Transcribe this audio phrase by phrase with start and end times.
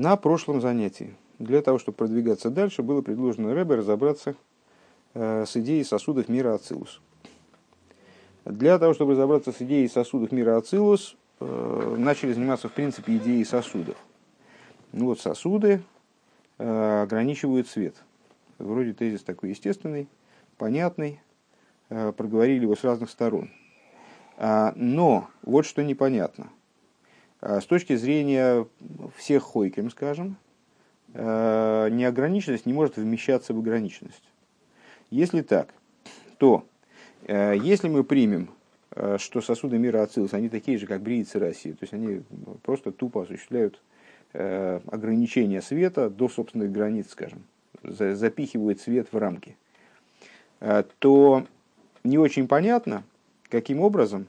[0.00, 4.34] На прошлом занятии для того, чтобы продвигаться дальше, было предложено Рэбе разобраться
[5.12, 7.02] э, с идеей сосудов мира Ацилус.
[8.46, 13.44] Для того, чтобы разобраться с идеей сосудов мира Ацилус, э, начали заниматься, в принципе, идеей
[13.44, 13.98] сосудов.
[14.92, 15.82] Ну вот сосуды
[16.56, 17.96] э, ограничивают свет.
[18.58, 20.08] Вроде тезис такой естественный,
[20.56, 21.20] понятный,
[21.90, 23.50] проговорили его с разных сторон.
[24.38, 26.48] А, но вот что непонятно.
[27.40, 28.66] А, с точки зрения
[29.16, 30.36] всех хойким, скажем,
[31.12, 34.22] Э, неограниченность не может вмещаться в ограниченность.
[35.10, 35.74] Если так,
[36.38, 36.64] то
[37.26, 38.50] э, если мы примем,
[38.92, 42.22] э, что сосуды мира Ацилус, они такие же, как бриицы России, то есть они
[42.62, 43.80] просто тупо осуществляют
[44.32, 47.42] ограничение света до собственных границ, скажем,
[47.82, 49.56] запихивают свет в рамки,
[51.00, 51.44] то
[52.04, 53.02] не очень понятно,
[53.48, 54.28] каким образом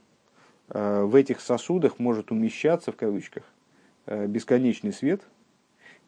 [0.74, 3.44] в этих сосудах может умещаться, в кавычках,
[4.08, 5.22] бесконечный свет–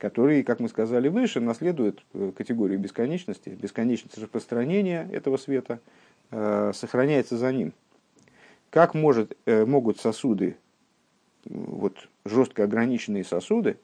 [0.03, 5.79] который, как мы сказали выше, наследует э, категорию бесконечности, бесконечность распространения этого света
[6.29, 7.71] э, сохраняется за ним.
[8.69, 10.57] Как может, э, могут сосуды,
[11.45, 13.77] вот жестко ограниченные сосуды,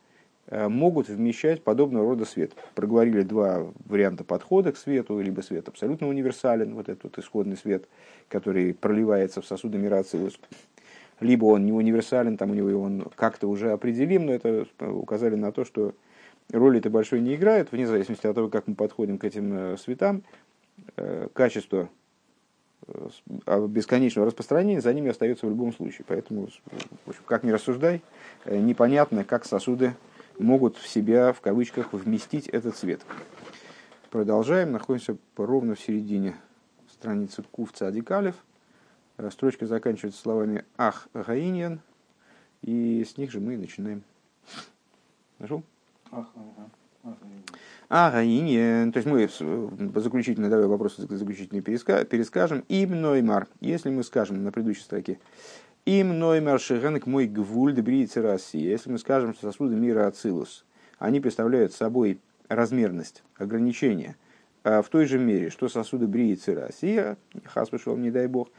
[0.51, 2.53] могут вмещать подобного рода свет.
[2.73, 7.87] Проговорили два варианта подхода к свету, либо свет абсолютно универсален, вот этот вот исходный свет,
[8.29, 10.39] который проливается в сосуды Мирациус,
[11.19, 15.51] либо он не универсален, там у него он как-то уже определим, но это указали на
[15.51, 15.93] то, что
[16.51, 19.77] роли это большой не играет, вне зависимости от того, как мы подходим к этим э,
[19.77, 20.23] светам,
[20.95, 21.89] э, качество
[22.87, 23.09] э,
[23.45, 26.05] а бесконечного распространения за ними остается в любом случае.
[26.07, 26.47] Поэтому,
[27.05, 28.01] в общем, как ни рассуждай,
[28.45, 29.93] непонятно, как сосуды
[30.39, 33.01] могут в себя, в кавычках, вместить этот цвет.
[34.09, 36.35] Продолжаем, находимся ровно в середине
[36.91, 38.35] страницы Кувца Адикалев.
[39.31, 41.81] Строчка заканчивается словами «Ах, Гаиньян»,
[42.61, 44.03] и с них же мы начинаем.
[45.39, 45.63] Нашел?
[47.89, 49.27] А, Гаиньен, то есть мы
[49.99, 52.63] заключительно, давай вопрос заключительный перескажем.
[52.69, 55.19] Им Ноймар, если мы скажем на предыдущей строке,
[55.85, 60.65] им Ноймар Шигенк мой гвуль дебриицы России, если мы скажем, что сосуды мира Ацилус,
[60.99, 64.15] они представляют собой размерность, ограничение,
[64.63, 68.49] а в той же мере, что сосуды бриицы Россия, хас пошел, не дай бог,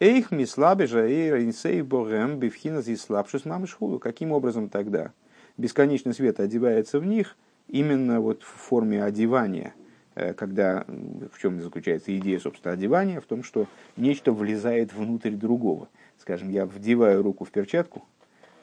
[0.00, 3.98] Эйх мислабежа эйра инсей богем бифхина зислабшус мамшхулу.
[3.98, 5.12] Каким образом тогда
[5.58, 7.36] бесконечный свет одевается в них
[7.68, 9.74] именно вот в форме одевания,
[10.14, 13.66] э, когда в чем заключается идея, собственно, одевания, в том, что
[13.98, 15.90] нечто влезает внутрь другого.
[16.16, 18.02] Скажем, я вдеваю руку в перчатку,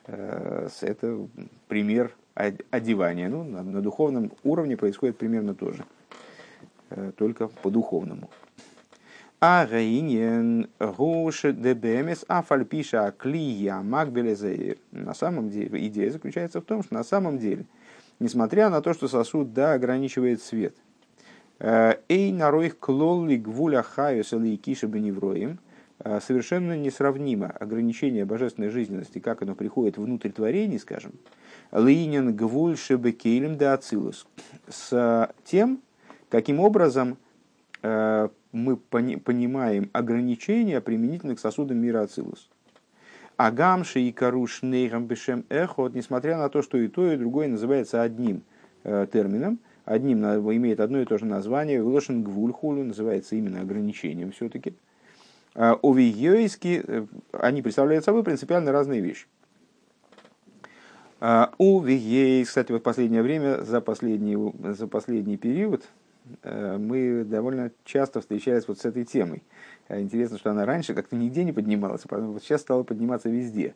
[0.07, 1.27] э, это
[1.67, 3.29] пример одевания.
[3.29, 5.85] Ну, на духовном уровне происходит примерно то же,
[6.89, 8.27] э, только по-духовному.
[9.39, 14.79] А гаинен гуши дебемес афальпиша клия макбелезеи.
[14.91, 17.65] На самом деле, идея заключается в том, что на самом деле,
[18.19, 20.75] несмотря на то, что сосуд да, ограничивает свет,
[21.59, 25.59] э, эй нароих клолли гвуля хаюс или киша беневроим,
[25.99, 31.11] э, совершенно несравнимо ограничение божественной жизненности, как оно приходит внутрь творений, скажем,
[31.71, 34.25] линен гвуль шебекейлем да ацилус,
[34.67, 35.83] с тем,
[36.29, 37.17] каким образом
[37.81, 42.49] э, мы понимаем ограничения применительно к сосудам мира Ацилус.
[43.37, 48.01] Агамши и Каруш Нейхам Бешем Эхот, несмотря на то, что и то, и другое называется
[48.01, 48.41] одним
[48.83, 54.73] э, термином, одним имеет одно и то же название, Лошен Гвульхулу называется именно ограничением все-таки.
[55.53, 59.27] Овигейски, э, они представляют собой принципиально разные вещи.
[61.57, 64.37] У Вигей, кстати, вот последнее время, за последний,
[64.73, 65.83] за последний период,
[66.43, 69.43] мы довольно часто встречались вот с этой темой.
[69.87, 73.75] Э, интересно, что она раньше как-то нигде не поднималась, а вот сейчас стала подниматься везде.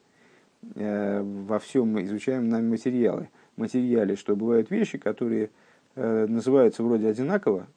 [0.75, 3.29] Э, во всем изучаем нами материалы.
[3.57, 5.49] Материале, что бывают вещи, которые
[5.93, 7.67] называются вроде одинаково,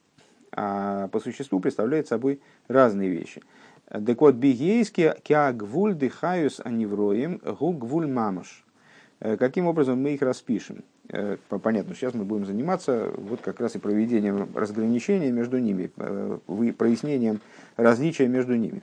[0.53, 3.43] а по существу представляют собой разные вещи.
[3.89, 8.65] Так вот, бигейски кя гвуль дыхаюс аневроем гу гвуль мамаш.
[9.19, 10.85] Каким образом мы их распишем?
[11.11, 16.39] Э, понятно, сейчас мы будем заниматься вот как раз и проведением разграничения между ними, э,
[16.77, 17.41] прояснением
[17.77, 18.83] различия между ними.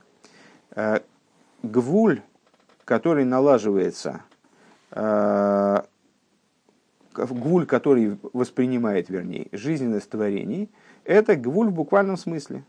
[0.74, 1.00] Э,
[1.62, 2.20] гвуль,
[2.84, 4.22] который налаживается,
[7.14, 10.68] гвуль, который воспринимает, вернее, жизненность творений,
[11.04, 12.64] это гвуль в буквальном смысле.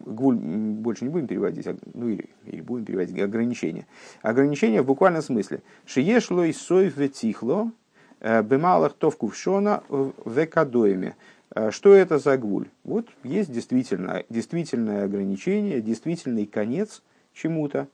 [0.00, 3.86] Гвуль больше не будем переводить, а, ну или, или будем переводить ограничения.
[4.22, 5.62] Ограничения в буквальном смысле.
[5.86, 7.70] Шиешло и сой ветихло,
[8.20, 11.14] Бемалах тов кувшона в экадоеме.
[11.54, 12.68] Э, что это за гвуль?
[12.84, 17.88] Вот есть действительно, действительное ограничение, действительный конец чему-то.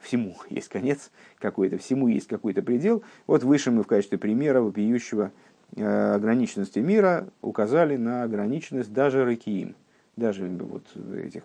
[0.00, 3.02] Всему есть конец какой-то, всему есть какой-то предел.
[3.26, 5.32] Вот выше мы в качестве примера вопиющего
[5.76, 9.76] ограниченности мира указали на ограниченность даже Ракиим,
[10.16, 10.82] даже вот
[11.14, 11.44] этих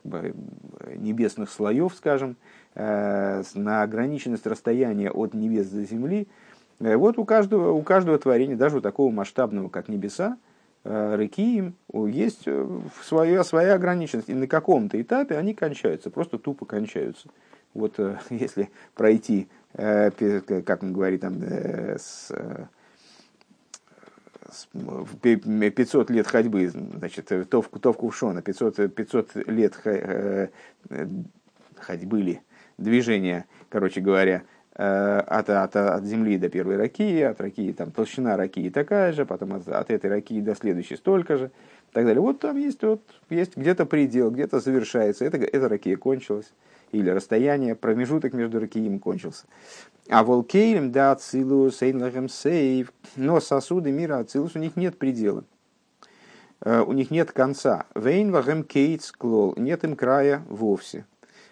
[0.95, 2.35] небесных слоев, скажем,
[2.73, 6.27] на ограниченность расстояния от небес до земли.
[6.79, 10.37] Вот у каждого, у каждого творения, даже у такого масштабного, как небеса,
[10.83, 12.47] Рекиим есть
[13.03, 14.29] своя, своя ограниченность.
[14.29, 17.29] И на каком-то этапе они кончаются, просто тупо кончаются.
[17.73, 17.99] Вот
[18.29, 22.31] если пройти, как он говорит, там, с
[25.21, 29.75] 500 лет ходьбы, значит, тов, тов кувшона, 500, 500 лет
[31.77, 32.41] ходьбы ли,
[32.77, 38.35] движения, короче говоря, Э, от, от, от земли до первой раки, от раки там толщина
[38.35, 42.21] раки такая же, потом от, от этой раки до следующей столько же, и так далее.
[42.21, 46.51] Вот там есть, вот, есть где-то предел, где-то завершается, это, эта ракия кончилась,
[46.91, 49.45] или расстояние, промежуток между ракиями кончился.
[50.09, 55.45] А волкейлем да ацилус эйнлахем сейв, но сосуды мира ацилус, у них нет предела.
[56.61, 57.85] Э, у них нет конца.
[57.95, 61.05] Вейнлахем кейтс клол, нет им края вовсе.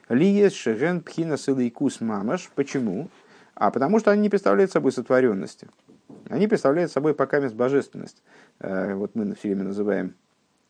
[0.09, 2.51] Лиес шеген пхина силайкус мамаш.
[2.55, 3.09] Почему?
[3.55, 5.67] А потому что они не представляют собой сотворенности.
[6.29, 8.21] Они представляют собой пока мест божественность.
[8.59, 10.15] Э, вот мы все время называем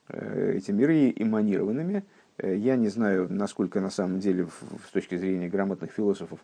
[0.09, 2.03] э, эти миры эманированными.
[2.38, 4.47] Э, я не знаю, насколько на самом деле
[4.88, 6.39] с точки зрения грамотных философов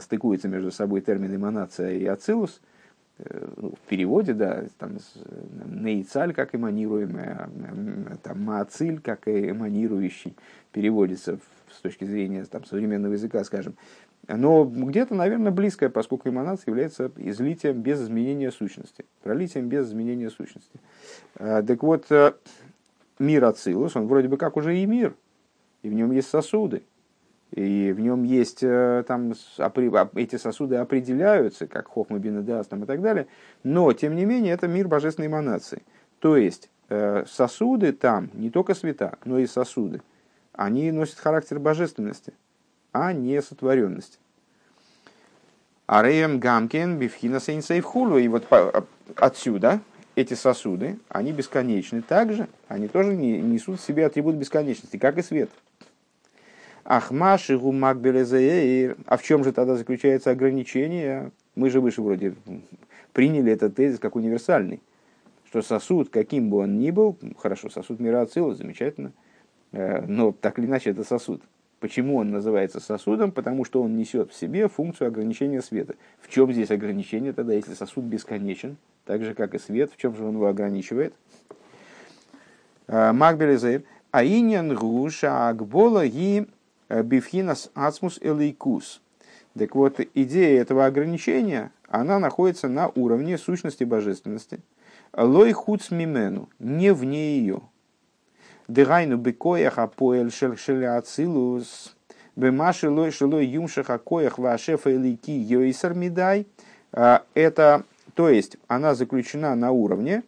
[0.00, 2.60] стыкуется между собой термин эманация и ацилус.
[3.56, 4.96] Ну, в переводе, да, там
[5.66, 7.48] нейцаль как эманируемая,
[8.24, 10.34] там маациль как эманирующий
[10.72, 11.38] переводится
[11.76, 13.74] с точки зрения там, современного языка, скажем.
[14.26, 20.80] Но где-то, наверное, близкое, поскольку эманация является излитием без изменения сущности, пролитием без изменения сущности.
[21.36, 22.32] А, так вот, э,
[23.18, 25.14] мир Ацилус, он вроде бы как уже и мир,
[25.82, 26.82] и в нем есть сосуды,
[27.50, 29.34] и в нем есть, э, там,
[30.14, 33.26] эти сосуды определяются, как Хохма Бинедас там, и так далее,
[33.62, 35.82] но, тем не менее, это мир божественной эманации.
[36.20, 40.00] То есть, э, сосуды там не только света, но и сосуды–
[40.54, 42.32] они носят характер божественности,
[42.92, 44.18] а не сотворенности.
[45.86, 48.18] Ареем Гамкин, Бифхина Сейнсейфхулу.
[48.18, 48.46] И вот
[49.16, 49.80] отсюда
[50.14, 55.50] эти сосуды, они бесконечны также, они тоже несут в себе атрибут бесконечности, как и свет.
[56.84, 58.96] Ахмаши гумакбелезеир.
[59.06, 61.32] А в чем же тогда заключается ограничение?
[61.54, 62.34] Мы же выше вроде
[63.12, 64.80] приняли этот тезис как универсальный,
[65.48, 69.12] что сосуд, каким бы он ни был, хорошо, сосуд мира Ацила, замечательно–
[70.06, 71.42] но так или иначе это сосуд.
[71.84, 73.30] Почему он называется сосудом?
[73.30, 75.96] Потому что он несет в себе функцию ограничения света.
[76.18, 80.16] В чем здесь ограничение тогда, если сосуд бесконечен, так же как и свет, в чем
[80.16, 81.12] же он его ограничивает?
[82.86, 83.82] Э, Макбелезейр.
[84.12, 86.46] Аиньян гуша акбола и
[86.88, 89.02] э, бифхинас ацмус элейкус.
[89.58, 94.60] Так вот, идея этого ограничения, она находится на уровне сущности божественности.
[95.16, 97.60] Лой хуц мимену, не вне ее.
[98.68, 101.94] Дыгайну бекоях апоэль шеля ацилус.
[102.36, 106.46] Бемаши лой шелой юмшах акоях вашефа элики йойсар мидай.
[106.92, 107.84] А, это,
[108.14, 110.22] то есть, она заключена на уровне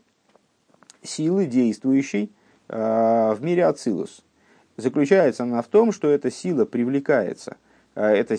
[1.03, 2.31] силы действующей
[2.69, 4.23] а, в мире ацилус.
[4.77, 7.57] Заключается она в том, что эта сила привлекается
[7.97, 8.37] а, эта,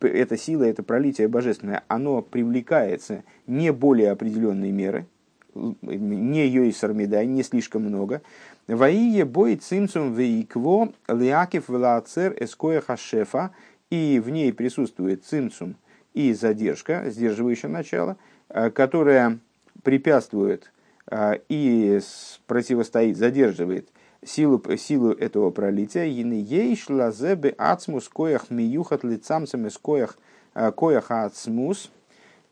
[0.00, 5.06] эта сила, это пролитие божественное, оно привлекается не более определенной меры,
[5.54, 8.22] не ее и сармидай, не слишком много,
[8.66, 13.50] Ваие бой цимцум вейкво лиакив влацер эскоя хашефа,
[13.90, 15.76] и в ней присутствует цимцум
[16.14, 18.16] и задержка, сдерживающее начало,
[18.48, 19.38] э, которая
[19.82, 20.72] препятствует
[21.10, 22.00] э, и
[22.46, 23.88] противостоит, задерживает
[24.24, 26.04] силу, силу этого пролития.
[26.04, 30.18] Ейш лазебе ацмус коях миюхат лицамцем из коях
[30.54, 31.90] э, коях ацмус.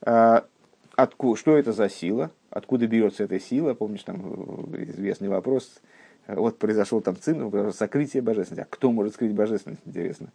[0.00, 0.44] Что
[1.56, 2.30] это за сила?
[2.50, 3.74] Откуда берется эта сила?
[3.74, 4.20] Помнишь, там
[4.74, 5.80] известный вопрос,
[6.28, 8.62] вот произошел там цин, сокрытие божественности.
[8.62, 10.28] А кто может скрыть божественность, интересно?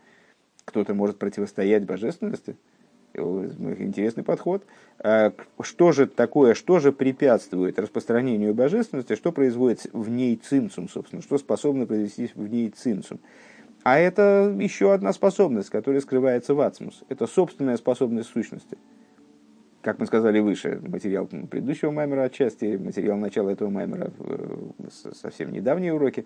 [0.65, 2.55] Кто-то может противостоять божественности?
[3.13, 4.65] Интересный подход.
[4.99, 11.21] А что же такое, что же препятствует распространению божественности, что производит в ней цинцум, собственно,
[11.21, 13.19] что способно произвести в ней цинцум?
[13.83, 17.03] А это еще одна способность, которая скрывается в ацмус.
[17.09, 18.77] Это собственная способность сущности
[19.83, 24.69] как мы сказали выше, материал предыдущего маймера отчасти, материал начала этого маймера, э,
[25.13, 26.25] совсем недавние уроки,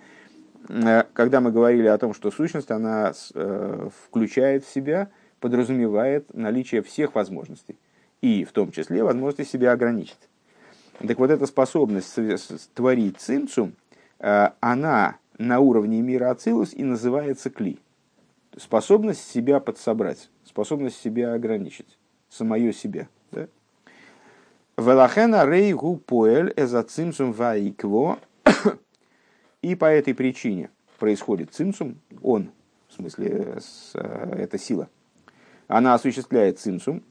[0.69, 5.09] э, когда мы говорили о том, что сущность, она э, включает в себя,
[5.39, 7.77] подразумевает наличие всех возможностей,
[8.21, 10.29] и в том числе возможности себя ограничить.
[10.99, 12.15] Так вот, эта способность
[12.73, 13.73] творить цимцум,
[14.17, 17.77] она на уровне мира Ацилус и называется кли.
[18.57, 21.99] Способность себя подсобрать, способность себя ограничить,
[22.29, 23.07] самое себя–
[24.77, 28.19] Велахена рей гу поэль эза цимсум ваикво.
[29.63, 30.69] И по этой причине
[30.99, 32.51] происходит цимсум, он,
[32.87, 33.59] в смысле,
[33.95, 34.87] э, это сила,
[35.67, 37.03] она осуществляет цимсум,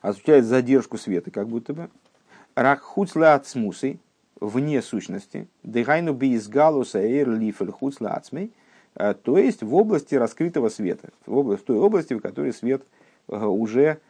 [0.00, 1.90] осуществляет задержку света, как будто бы.
[2.54, 4.00] Раххуцла ацмусы,
[4.40, 8.52] вне сущности, дыхайну бейсгалуса эйр лифель хуцла ацмей,
[8.94, 12.82] э, то есть в области раскрытого света, в, области, в той области, в которой свет
[13.28, 14.00] э, уже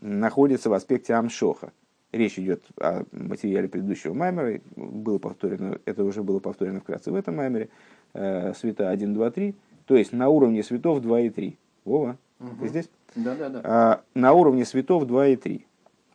[0.00, 1.72] находится в аспекте амшоха.
[2.12, 7.36] Речь идет о материале предыдущего маймера, было повторено, это уже было повторено вкратце в этом
[7.36, 7.68] маймере,
[8.14, 9.54] э, света 1, 2, 3,
[9.86, 11.58] то есть на уровне светов 2 и 3.
[11.84, 12.50] Вова, угу.
[12.60, 12.88] ты здесь?
[13.14, 13.60] Да, да, да.
[13.64, 15.66] А, на уровне светов 2 и 3.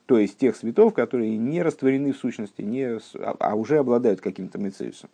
[0.06, 4.58] То есть тех светов, которые не растворены в сущности, не, а, а уже обладают каким-то
[4.58, 5.10] мецеюсом.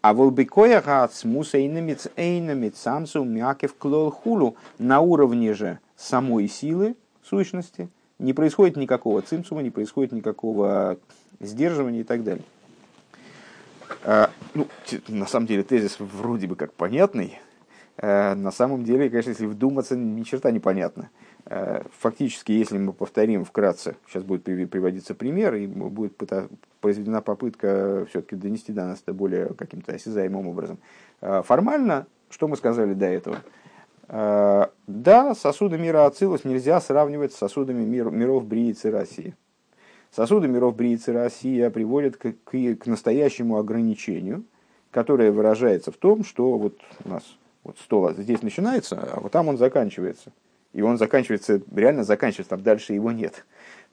[0.00, 7.88] А волбикоя гацмус эйнамиц эйнамиц самсу мякев клол хулу на уровне же самой силы сущности–
[8.18, 10.98] не происходит никакого цимсума, не происходит никакого
[11.40, 12.44] сдерживания и так далее.
[14.04, 14.68] А, ну,
[15.08, 17.40] на самом деле тезис вроде бы как понятный.
[17.98, 21.10] А, на самом деле, конечно, если вдуматься, ни черта непонятно.
[21.46, 26.16] А, фактически, если мы повторим вкратце, сейчас будет приводиться пример, и будет
[26.80, 30.78] произведена попытка все-таки донести до нас это более каким-то осязаемым образом.
[31.20, 33.38] Формально, что мы сказали до этого–
[34.08, 39.34] да, сосуды мира Ацилус нельзя сравнивать с сосудами мир, миров Бриицы России.
[40.10, 44.44] Сосуды миров Бриицы России приводят к, к, к настоящему ограничению,
[44.90, 47.22] которое выражается в том, что вот у нас
[47.64, 50.32] вот стол здесь начинается, а вот там он заканчивается.
[50.72, 53.44] И он заканчивается, реально заканчивается, там дальше его нет.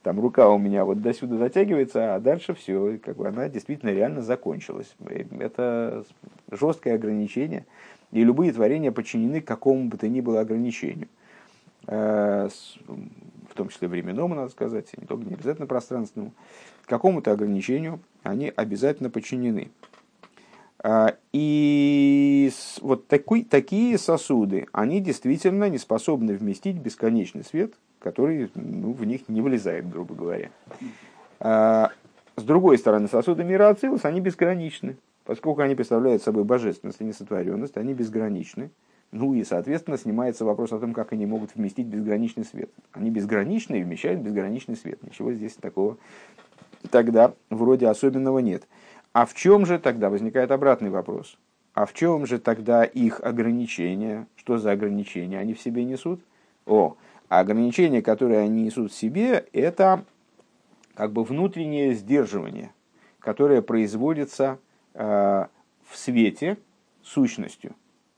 [0.03, 3.91] Там рука у меня вот до сюда затягивается, а дальше все, как бы она действительно
[3.91, 4.95] реально закончилась.
[5.39, 6.03] Это
[6.49, 7.65] жесткое ограничение,
[8.11, 11.07] и любые творения подчинены какому бы то ни было ограничению.
[11.87, 12.49] Э,
[13.49, 16.33] в том числе временному, надо сказать, не только не обязательно пространственному.
[16.85, 19.71] Какому-то ограничению они обязательно подчинены.
[20.83, 22.51] Э, и
[22.81, 29.29] вот такой, такие сосуды, они действительно не способны вместить бесконечный свет, который ну, в них
[29.29, 30.49] не влезает, грубо говоря.
[31.39, 31.87] Э,
[32.35, 34.97] с другой стороны, сосуды мира Ацилус, они безграничны
[35.31, 38.69] поскольку они представляют собой божественность, а не сотворенность, они безграничны.
[39.13, 42.69] Ну и, соответственно, снимается вопрос о том, как они могут вместить безграничный свет.
[42.91, 45.01] Они безграничны и вмещают безграничный свет.
[45.03, 45.95] Ничего здесь такого
[46.89, 48.67] тогда вроде особенного нет.
[49.13, 51.37] А в чем же тогда возникает обратный вопрос?
[51.73, 54.27] А в чем же тогда их ограничения?
[54.35, 56.19] Что за ограничения они в себе несут?
[56.65, 56.97] О,
[57.29, 60.03] а ограничения, которые они несут в себе, это
[60.93, 62.73] как бы внутреннее сдерживание,
[63.21, 64.59] которое производится
[64.93, 65.49] в
[65.93, 66.57] свете
[67.03, 67.75] сущностью,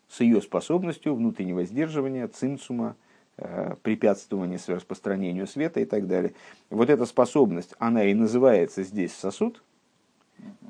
[0.10, 2.96] с ее способностью внутреннего сдерживания, цинцума,
[3.38, 6.34] э, препятствования распространению света и так далее.
[6.70, 9.64] Вот эта способность, она и называется здесь сосуд,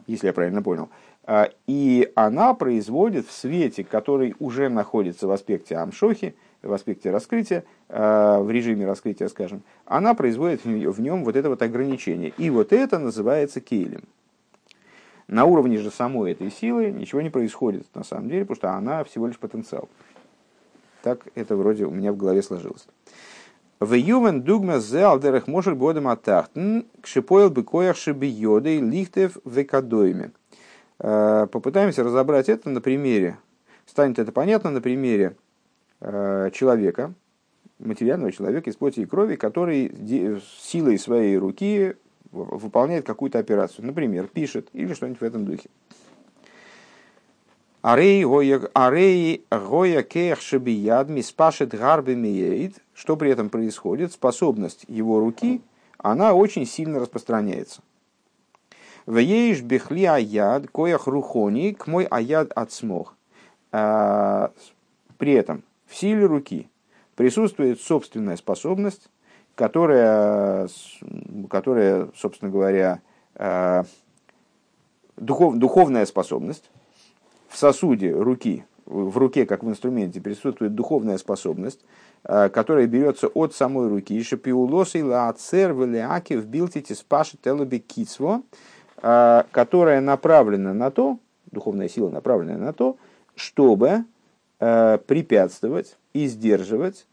[0.07, 0.89] если я правильно понял,
[1.25, 7.65] э, и она производит в свете, который уже находится в аспекте амшохи, в аспекте раскрытия,
[7.89, 12.31] в режиме раскрытия, скажем, она производит в нем вот это вот ограничение.
[12.37, 14.03] И вот это называется кейлем.
[15.27, 19.03] На уровне же самой этой силы ничего не происходит на самом деле, потому что она
[19.03, 19.89] всего лишь потенциал.
[21.01, 22.87] Так это вроде у меня в голове сложилось.
[23.79, 30.31] В ювен дугма зе алдерах может бодем атахтен кшипойл быкоях шибиодой лихтев векадойме.
[30.99, 33.37] Э, попытаемся разобрать это на примере.
[33.85, 35.35] Станет это понятно на примере
[35.99, 37.13] э, человека,
[37.79, 39.91] материального человека из плоти и крови, который
[40.61, 41.95] силой своей руки
[42.33, 43.85] выполняет какую-то операцию.
[43.85, 45.69] Например, пишет или что-нибудь в этом духе.
[47.81, 52.75] Арей гоя кех шабияд миспашет гарби миеид.
[52.93, 54.13] Что при этом происходит?
[54.13, 55.61] Способность его руки,
[55.97, 57.81] она очень сильно распространяется.
[59.05, 63.15] Вееш бехли аяд коях рухони к мой аяд отсмох.
[63.73, 64.53] А,
[65.17, 66.69] при этом в силе руки
[67.15, 69.09] присутствует собственная способность
[69.55, 70.67] которая,
[71.49, 73.01] которая собственно говоря,
[73.35, 73.83] э,
[75.17, 76.71] духов, духовная способность
[77.49, 81.85] в сосуде руки, в руке, как в инструменте, присутствует духовная способность,
[82.23, 84.21] э, которая берется от самой руки.
[84.21, 88.41] Шапиулос и лаацер велиаки в билтите спаши телоби кицво,
[89.01, 91.19] э, которая направлена на то,
[91.51, 92.97] духовная сила направлена на то,
[93.35, 94.05] чтобы
[94.59, 97.05] препятствовать и сдерживать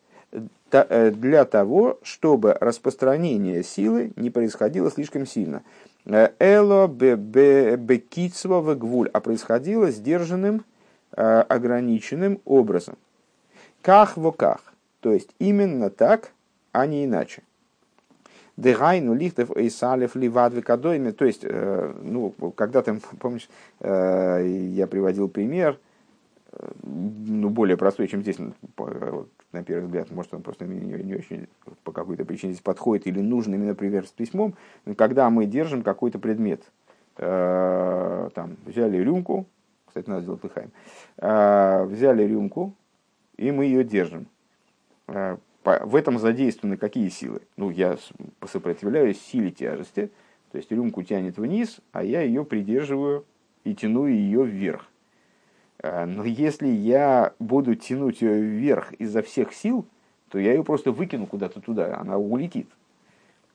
[0.71, 5.62] для того, чтобы распространение силы не происходило слишком сильно.
[6.07, 10.65] Э, эло бекицва гвуль, а происходило сдержанным,
[11.17, 12.97] э, ограниченным образом.
[13.83, 16.33] Ках во ках, то есть именно так,
[16.73, 17.43] а не иначе.
[18.57, 21.12] Дегайну лихтов и салев ливад векадойме.
[21.12, 23.49] То есть, э, ну, когда ты, помнишь,
[23.81, 25.79] э, я приводил пример,
[26.83, 28.37] ну, более простой, чем здесь,
[29.52, 31.49] на первый взгляд, может, он просто не, не очень
[31.85, 34.54] по какой-то причине здесь подходит или нужен именно пример с письмом,
[34.97, 36.62] когда мы держим какой-то предмет,
[37.16, 39.47] там, взяли рюмку,
[39.87, 40.71] кстати, надо сделать лыхаем,
[41.88, 42.75] взяли рюмку,
[43.37, 44.26] и мы ее держим
[45.07, 47.42] в этом задействованы какие силы?
[47.57, 47.99] Ну, я
[48.47, 50.11] сопротивляюсь силе тяжести,
[50.52, 53.25] то есть рюмку тянет вниз, а я ее придерживаю
[53.64, 54.90] и тяну ее вверх.
[55.83, 59.87] А, но если я буду тянуть ее вверх изо всех сил,
[60.29, 62.69] то я ее просто выкину куда-то туда, она улетит.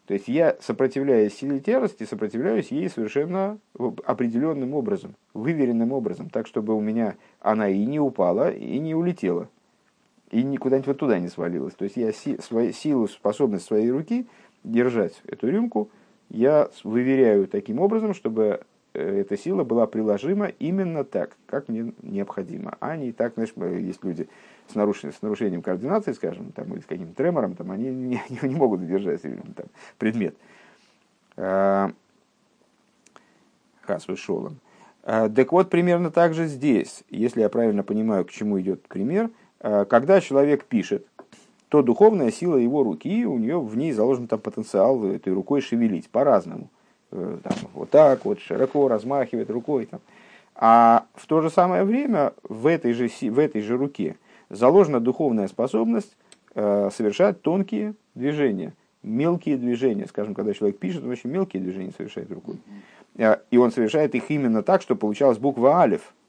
[0.07, 3.57] То есть я, сопротивляясь силе тяжести, сопротивляюсь ей совершенно
[4.05, 9.49] определенным образом, выверенным образом, так чтобы у меня она и не упала, и не улетела
[10.31, 11.75] и никуда-нибудь вот туда не свалилась.
[11.75, 14.27] То есть я си, свою силу, способность своей руки
[14.63, 15.89] держать эту рюмку,
[16.29, 18.59] я выверяю таким образом, чтобы э,
[18.95, 24.27] эта сила была приложима именно так, как мне необходимо, а не так, знаешь, есть люди
[24.67, 28.55] с нарушением, с нарушением координации, скажем, там, или с каким-то тремором, там, они не, не
[28.55, 30.35] могут держать там, предмет.
[31.37, 31.91] А,
[33.81, 34.59] Хас шолом.
[35.03, 39.29] А, так вот, примерно так же здесь, если я правильно понимаю, к чему идет пример–
[39.65, 41.07] Э, когда человек пишет,
[41.69, 46.07] то духовная сила его руки, у нее в ней заложен там потенциал этой рукой шевелить
[46.09, 46.69] по-разному.
[47.15, 49.85] Э, там, вот так вот, широко размахивает рукой.
[49.85, 50.01] Там.
[50.55, 54.17] А в то же самое время в этой же, в этой же руке
[54.49, 56.15] заложена духовная способность
[56.53, 60.07] э, совершать тонкие движения, мелкие движения.
[60.07, 62.57] Скажем, когда человек пишет, он очень мелкие движения совершает рукой.
[63.15, 66.13] Э, и он совершает их именно так, что получалась буква алиф–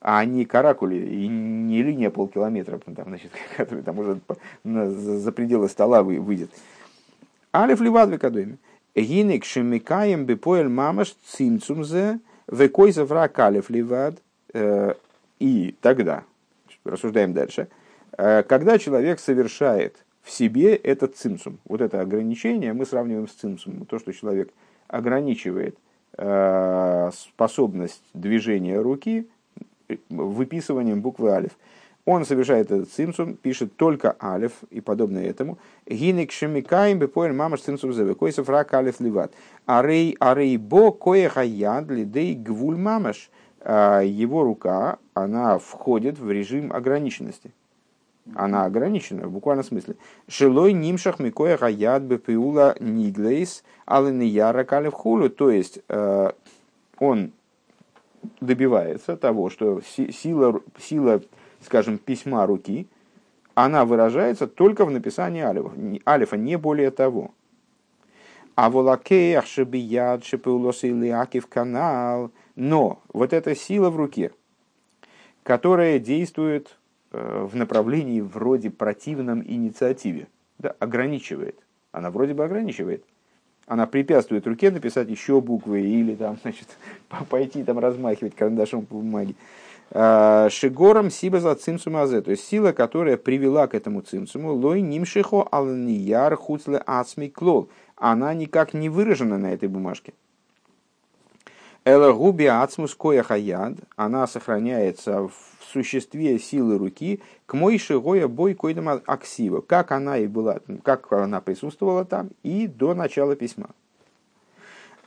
[0.00, 4.20] а не каракули и не линия полкилометра, там, значит, которая там уже
[4.64, 6.50] за пределы стола выйдет.
[7.52, 8.58] Алиф ливад векадоми.
[9.00, 14.16] Гинек шемикаем бепоэль мамаш цимцумзе векойза враг алиф ливад.
[14.52, 14.94] Э,
[15.38, 16.24] и тогда,
[16.84, 17.68] рассуждаем дальше,
[18.16, 23.86] э, когда человек совершает в себе этот цимсум, вот это ограничение мы сравниваем с цимсумом,
[23.86, 24.50] то, что человек
[24.88, 25.76] ограничивает
[26.16, 29.26] э, способность движения руки,
[30.10, 31.52] выписыванием буквы алиф.
[32.10, 35.58] Он совершает этот цимсум, пишет только алиф и подобное этому.
[35.86, 39.30] Гинек шемикаем бепоэль мамаш цимсум зеве, койсов рак алиф ливат.
[39.66, 43.28] Арей, арей бо кое хаяд лидей гвуль мамаш.
[43.60, 47.52] А его рука, она входит в режим ограниченности.
[48.34, 49.96] Она ограничена в буквальном смысле.
[50.28, 55.28] Шилой нимшах микоя хаяд бепиула ниглейс алинияра калиф хулю.
[55.28, 56.30] То есть э,
[56.98, 57.32] он
[58.40, 61.20] добивается того, что сила, сила,
[61.68, 62.88] скажем, письма руки,
[63.54, 65.70] она выражается только в написании алифа,
[66.06, 67.34] алифа не более того.
[68.54, 71.14] А волакеях шебияд шепеулос или
[71.46, 74.32] канал, но вот эта сила в руке,
[75.42, 76.78] которая действует
[77.12, 80.28] э, в направлении вроде противном инициативе,
[80.58, 81.58] да, ограничивает,
[81.92, 83.04] она вроде бы ограничивает–
[83.68, 86.66] она препятствует руке написать еще буквы или там, значит,
[87.30, 89.34] пойти там размахивать карандашом по бумаге.
[89.90, 95.42] А, Шигором сиба за цимсумазе, то есть сила, которая привела к этому цимсуму, лой нимшихо
[95.50, 97.70] алнияр хуцле ацми клол.
[97.96, 100.12] Она никак не выражена на этой бумажке.
[101.84, 105.32] Эла губи ацмус коя хаяд, она сохраняется в
[105.72, 111.40] существе силы руки, к мой шигоя бой койдам аксива, как она и была, как она
[111.40, 113.70] присутствовала там и до начала письма.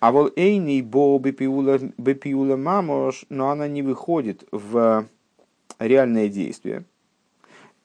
[0.02, 5.08] А вот эйный бо бепиула мамош, но она не выходит в
[5.78, 6.86] реальное действие.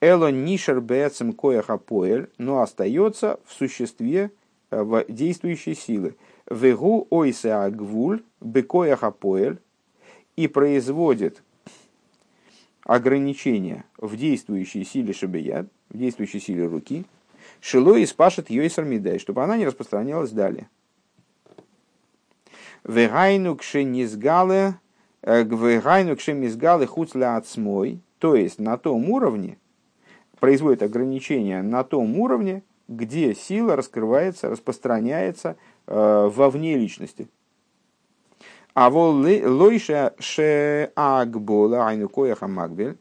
[0.01, 4.31] Эло нишер бецем кояха поэль, но остается в существе
[4.71, 6.17] э, в действующей силы.
[6.51, 9.59] Вегу ойсе агвуль бекояха поэль
[10.37, 11.43] и производит
[12.83, 17.05] ограничения в действующей силе шабияд, в действующей силе руки,
[17.61, 20.71] шило и спашет йойсар мидай, чтобы она не распространялась далее.
[22.87, 24.79] Вегайну кшенизгале,
[25.23, 29.59] э, вегайну кшемизгале хуцля отсмой, то есть на том уровне,
[30.39, 35.57] производит ограничения на том уровне, где сила раскрывается, распространяется
[35.89, 37.29] э, вовне личности.
[38.75, 42.99] А лойша ше агбола айну кояха магбель.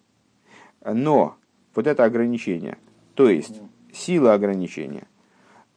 [0.84, 1.36] Но
[1.76, 2.78] вот это ограничение,
[3.14, 3.62] то есть
[3.94, 5.08] сила ограничения,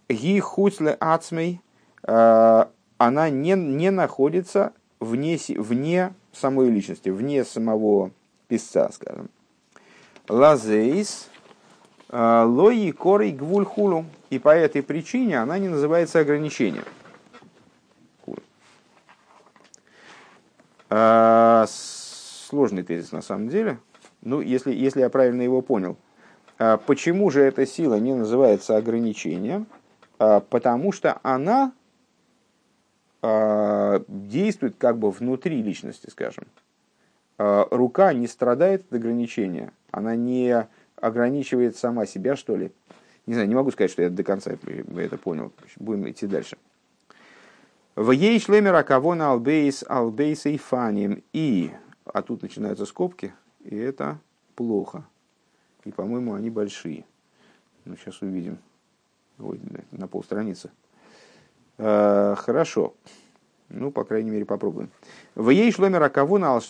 [0.08, 1.60] ги хуцле ацмей,
[2.04, 2.64] э,
[2.98, 8.10] она не, не находится вне, вне самой личности, вне самого
[8.48, 9.30] писца, скажем.
[10.28, 11.28] Лазейс,
[12.10, 14.04] Лои корей гвуль хулу.
[14.30, 16.84] И по этой причине она не называется ограничением.
[20.90, 23.78] А, сложный тезис на самом деле.
[24.22, 25.96] Ну, если, если я правильно его понял.
[26.58, 29.66] А, почему же эта сила не называется ограничением?
[30.18, 31.72] Потому что она
[33.22, 36.44] действует как бы внутри личности, скажем.
[37.36, 39.72] Рука не страдает от ограничения.
[39.90, 42.72] Она не ограничивает сама себя, что ли.
[43.26, 45.52] Не знаю, не могу сказать, что я до конца это понял.
[45.76, 46.56] Будем идти дальше.
[47.94, 51.22] В ей шлемера кавона албейс албейс и фаним.
[51.32, 51.72] И,
[52.04, 54.18] а тут начинаются скобки, и это
[54.54, 55.04] плохо.
[55.84, 57.04] И, по-моему, они большие.
[57.84, 58.58] Ну, сейчас увидим.
[59.38, 60.70] Ой, на полстраницы.
[61.78, 62.94] Э, хорошо.
[63.68, 64.90] Ну, по крайней мере, попробуем.
[65.34, 66.60] В ей шломер кавона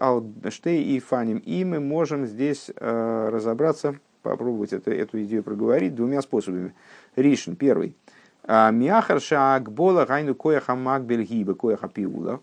[0.00, 1.38] алштей и фаним.
[1.38, 6.74] И мы можем здесь э, разобраться, попробовать это, эту идею проговорить двумя способами.
[7.16, 7.96] Ришин, первый–
[8.44, 12.40] а, Мяхарша Акбола Гайну Кояха Макбель Гиба Кояха Пиула.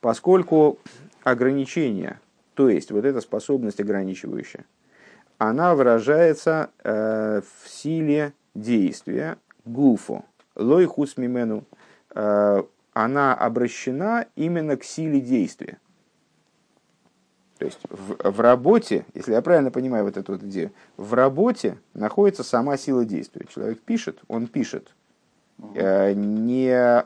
[0.00, 0.78] Поскольку
[1.22, 2.20] ограничение,
[2.54, 4.64] то есть вот эта способность ограничивающая,
[5.38, 10.24] она выражается э, в силе действия гуфу,
[10.58, 11.64] лой хус мимену,
[12.14, 15.78] э, она обращена именно к силе действия.
[17.58, 21.78] То есть в, в работе, если я правильно понимаю вот эту вот идею, в работе
[21.94, 23.46] находится сама сила действия.
[23.48, 24.94] Человек пишет, он пишет,
[25.74, 27.04] Э, не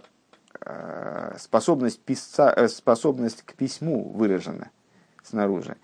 [0.60, 4.70] э, способность, писца, способность к письму выражена
[5.22, 5.76] снаружи,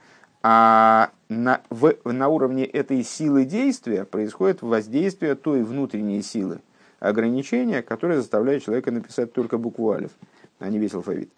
[0.43, 6.61] а на, в, на уровне этой силы действия происходит воздействие той внутренней силы
[6.99, 10.13] ограничения, которое заставляет человека написать только букву алиф,
[10.59, 11.31] а не весь алфавит.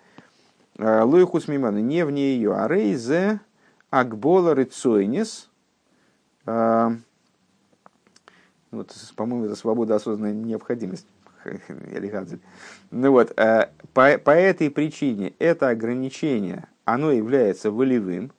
[0.78, 3.40] Луихус мимана, не вне ее, а рейзе
[3.90, 5.50] акбола рыцойнис,
[8.70, 11.06] вот, по-моему, это свобода осознанная необходимость.
[12.90, 18.32] Ну вот, э, по, по этой причине это ограничение, оно является волевым.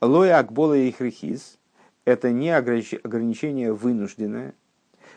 [0.00, 1.58] Лой акбола и хрихиз–
[2.04, 4.54] это не ограничение вынужденное.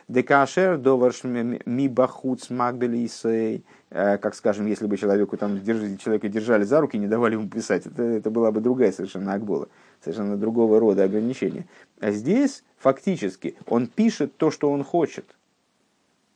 [0.08, 6.80] Декашер доварш мибахуц макбелисей, э, как скажем, если бы человеку там держали, человека держали за
[6.80, 9.68] руки, не давали ему писать, это, это была бы другая совершенно акбола,
[10.02, 11.68] совершенно другого рода ограничения.
[12.00, 15.26] А здесь фактически он пишет то, что он хочет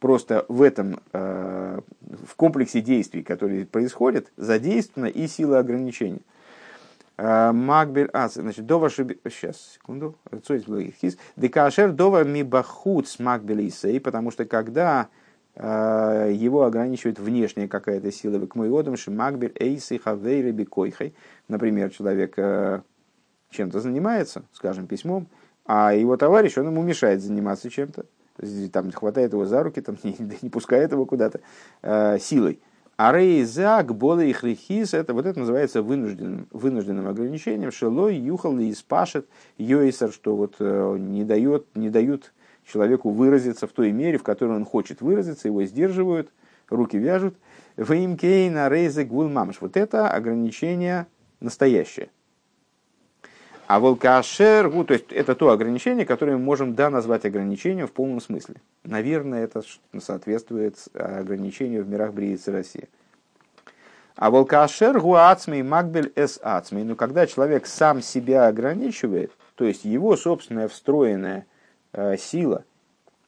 [0.01, 1.79] Просто в этом, э,
[2.25, 6.21] в комплексе действий, которые происходят, задействована и сила ограничения.
[7.21, 9.19] Э, Макбель, а, значит, дова шиби...
[9.25, 10.15] Сейчас, секунду.
[11.35, 15.07] Декашер дова мибахуц макбель исей, потому что когда
[15.53, 21.13] э, его ограничивает внешняя какая-то сила, к моему макбель эйсы хавейры бикойхой.
[21.47, 22.35] Например, человек
[23.51, 25.27] чем-то занимается, скажем, письмом,
[25.63, 28.05] а его товарищ, он ему мешает заниматься чем-то
[28.73, 31.41] там хватает его за руки, там, не, не пускает его куда-то
[31.83, 32.59] э, силой.
[33.03, 38.69] А рейзак, бола и хрихис, это вот это называется вынужденным, вынужденным ограничением, шелой, юхал и
[38.69, 42.31] испашет, йойсер, что вот э, не, дает, не дают
[42.63, 46.29] человеку выразиться в той мере, в которой он хочет выразиться, его сдерживают,
[46.69, 47.33] руки вяжут.
[47.75, 49.61] Ваимкейна рейзек гулмамш.
[49.61, 51.07] Вот это ограничение
[51.39, 52.09] настоящее.
[53.71, 58.19] А волкашер, то есть это то ограничение, которое мы можем да назвать ограничением в полном
[58.19, 58.55] смысле.
[58.83, 59.61] Наверное, это
[59.97, 62.89] соответствует ограничению в мирах Бриицы России.
[64.17, 66.83] А волкашер гуацмей макбель эс ацмей.
[66.83, 71.45] Но когда человек сам себя ограничивает, то есть его собственная встроенная
[71.93, 72.65] э, сила,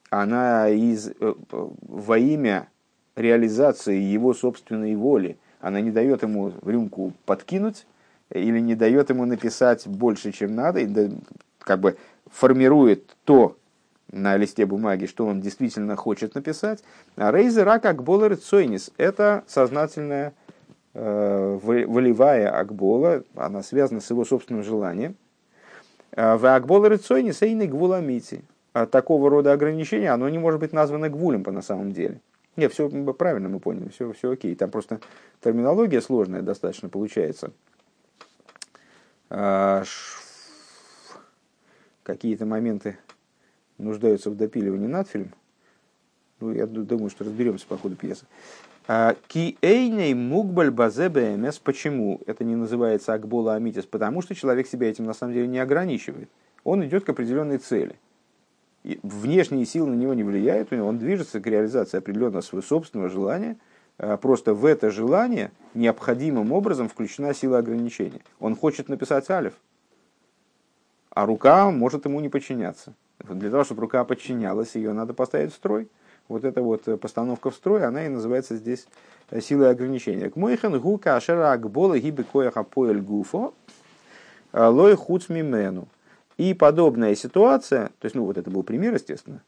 [0.10, 2.68] она из, э, во имя
[3.16, 7.86] реализации его собственной воли, она не дает ему рюмку подкинуть,
[8.34, 11.12] или не дает ему написать больше, чем надо, и
[11.60, 11.98] как бы
[12.32, 13.56] формирует то
[14.12, 16.84] на листе бумаги, что он действительно хочет написать.
[17.16, 20.34] А рейзер акбола рецойнис– это сознательная
[20.94, 25.16] э, волевая акбола, она связана с его собственным желанием.
[26.16, 28.44] А в акбола рецойнис эйны гвуламити.
[28.74, 32.20] А такого рода ограничения, оно не может быть названо гвулем по на самом деле.
[32.56, 34.56] Не, все правильно мы поняли, все, все окей.
[34.56, 35.00] Там просто
[35.44, 37.52] терминология сложная достаточно получается.
[39.36, 39.84] А,
[42.04, 43.00] какие-то моменты
[43.80, 45.32] нуждаются в допиливании надфильм.
[46.40, 48.28] Ну, я думаю, что разберемся по ходу пьесы.
[48.88, 51.58] А, Ки эйней мукбаль базе бмс.
[51.58, 53.88] Почему это не называется акбола амитис?
[53.88, 56.30] Потому что человек себя этим на самом деле не ограничивает.
[56.64, 57.96] Он идет к определенной цели.
[58.84, 63.58] И внешние силы на него не влияют, он движется к реализации определенного своего собственного желания–
[63.98, 68.22] просто в это желание необходимым образом включена сила ограничения.
[68.40, 69.54] Он хочет написать алиф,
[71.10, 72.94] а рука может ему не подчиняться.
[73.20, 75.88] Для того, чтобы рука подчинялась, ее надо поставить в строй.
[76.28, 78.88] Вот эта вот постановка в строй, она и называется здесь
[79.42, 80.30] силой ограничения.
[80.30, 83.54] К мойхен гука ашера акбола гибе кояха поэль гуфо
[84.54, 85.88] лой хуц мимену.
[86.38, 89.42] И подобная ситуация, то есть, ну вот это был пример, естественно,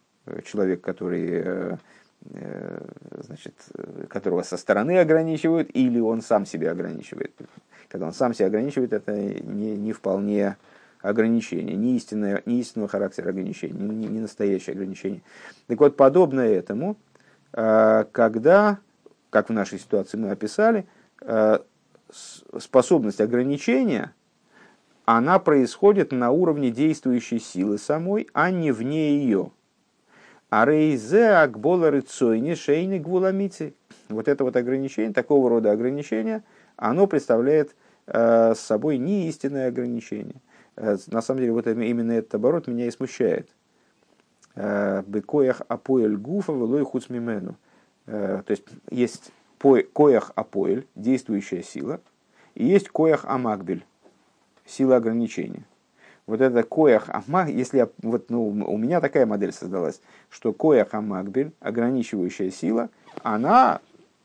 [0.46, 1.78] человек, который
[3.22, 3.54] значит,
[4.10, 7.34] которого со стороны ограничивают, или он сам себя ограничивает.
[7.90, 10.58] Когда он сам себя ограничивает, это не, не вполне
[11.02, 15.22] ограничение, не, истинное, не истинного характера ограничения, не, не настоящее ограничение.
[15.68, 16.98] Так вот, подобно этому,
[17.54, 18.80] э, когда,
[19.30, 20.88] как в нашей ситуации мы описали,
[21.22, 21.60] э,
[22.58, 24.14] способность ограничения,
[25.06, 29.52] она происходит на уровне действующей силы самой, а не вне ее.
[30.50, 33.74] А рейзе акбола рыцойни шейни гвуламити.
[34.10, 36.44] Вот это вот ограничение, такого рода ограничение,
[36.76, 37.76] оно представляет
[38.08, 40.42] э, собой не истинное ограничение.
[40.76, 43.50] Э, на самом деле, вот именно этот оборот меня и смущает.
[44.56, 47.56] Э, Бекоях апоэль гуфа велой хуцмимену.
[48.06, 52.02] То есть, есть коях апоэль, действующая сила,
[52.54, 53.84] и есть коях амагбель,
[54.64, 55.64] сила ограничения.
[56.28, 60.94] Вот это коях амаг, если я, вот, ну, у меня такая модель создалась, что коях
[60.94, 62.90] амагбель, ограничивающая сила,
[63.22, 63.80] она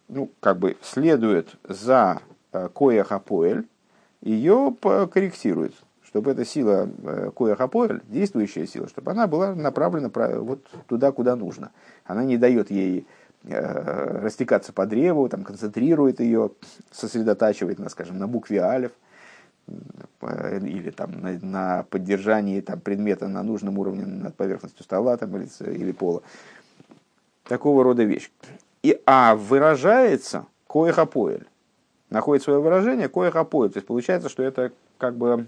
[0.08, 2.20] ну, как бы следует за
[2.72, 3.66] коях апоэль,
[4.22, 5.74] ее корректирует
[6.10, 10.10] чтобы эта сила э, Кояхапоэль, действующая сила, чтобы она была направлена
[10.40, 11.70] вот туда, куда нужно.
[12.04, 13.06] Она не дает ей
[13.44, 16.50] э, растекаться по древу, там, концентрирует ее,
[16.90, 18.90] сосредотачивает, на, скажем, на букве э,
[20.22, 25.48] или там, на, на поддержании там, предмета на нужном уровне над поверхностью стола там, или,
[25.74, 26.22] или пола.
[27.44, 28.30] Такого рода вещь.
[28.82, 31.46] И, а выражается коехапоэль.
[32.10, 33.70] Находит свое выражение коехапоэль.
[33.70, 35.46] То есть получается, что это как бы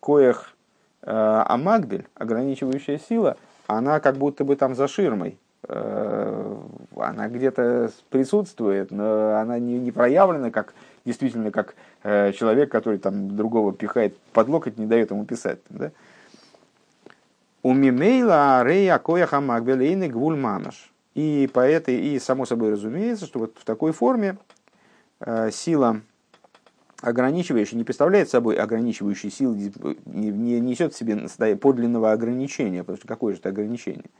[0.00, 0.54] коях
[1.02, 1.10] э,
[1.46, 5.38] амагбель, ограничивающая сила, она как будто бы там за ширмой.
[5.66, 6.56] Э,
[6.96, 13.72] она где-то присутствует, но она не, не проявлена как действительно как человек, который там другого
[13.72, 15.58] пихает под локоть, не дает ему писать.
[15.70, 15.90] Да?
[17.62, 20.92] У мимейла рея коях амагбель гвуль мамаш.
[21.14, 24.36] И по этой, и само собой разумеется, что вот в такой форме
[25.50, 26.00] сила
[27.00, 29.72] ограничивающий не представляет собой ограничивающей силы,
[30.06, 34.10] не, не несет в себе подлинного ограничения, потому что какое же это ограничение?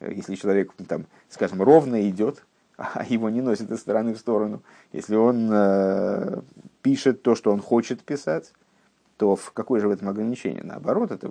[0.00, 2.44] Если человек, там, скажем, ровно идет,
[2.94, 6.40] а его не носит из стороны в сторону, если он э,
[6.82, 8.52] пишет то, что он хочет писать,
[9.16, 10.64] то в какое же в этом ограничение?
[10.64, 11.30] Наоборот, это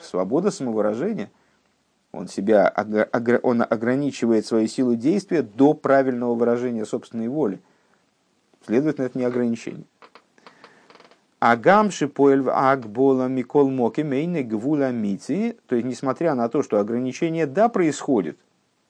[0.00, 1.30] свобода самовыражения.
[2.12, 2.72] Он себя
[3.42, 7.60] он ограничивает свою силу действия до правильного выражения собственной воли.
[8.66, 9.84] Следовательно, это не ограничение.
[11.38, 15.56] Агамши поэль агбола микол моки мейны гвула мити.
[15.66, 18.38] То есть, несмотря на то, что ограничение да происходит,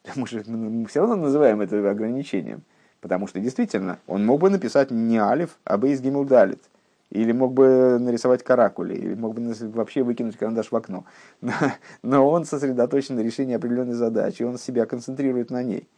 [0.16, 2.62] мы, же, мы все равно называем это ограничением.
[3.00, 6.62] Потому что действительно, он мог бы написать не алиф, а бейс гимл далит.
[7.10, 11.04] Или мог бы нарисовать каракули, или мог бы вообще выкинуть карандаш в окно.
[12.02, 15.88] Но он сосредоточен на решении определенной задачи, он себя концентрирует на ней.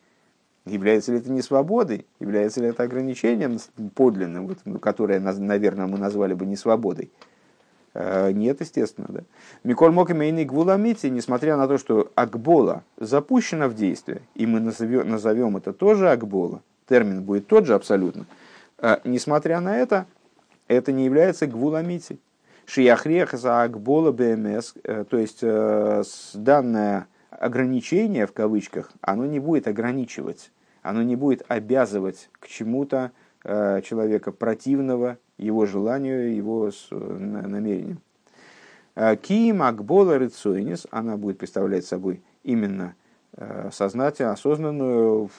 [0.66, 2.06] Является ли это не свободой?
[2.20, 3.58] Является ли это ограничением
[3.94, 7.10] подлинным, вот, ну, которое, наверное, мы назвали бы не свободой?
[8.00, 9.08] Э, нет, естественно.
[9.10, 9.20] Да.
[9.64, 15.56] Миколь Мокамейный Гвуламити, несмотря на то, что Акбола запущена в действие, и мы назовем, назовем
[15.56, 18.26] это тоже Акбола, термин будет тот же абсолютно,
[18.78, 20.06] э, несмотря на это,
[20.68, 22.20] это не является Гвуламити.
[22.66, 25.40] Шияхрех за Акбола БМС, э, то есть
[26.34, 33.10] данное ограничение, в кавычках, оно не будет ограничивать оно не будет обязывать к чему-то
[33.82, 37.98] человека противного его желанию, его намерению.
[38.94, 42.94] Э, Киим Акбола Рыцойнис, она будет представлять собой именно
[43.36, 45.30] э, сознательно, осознанную,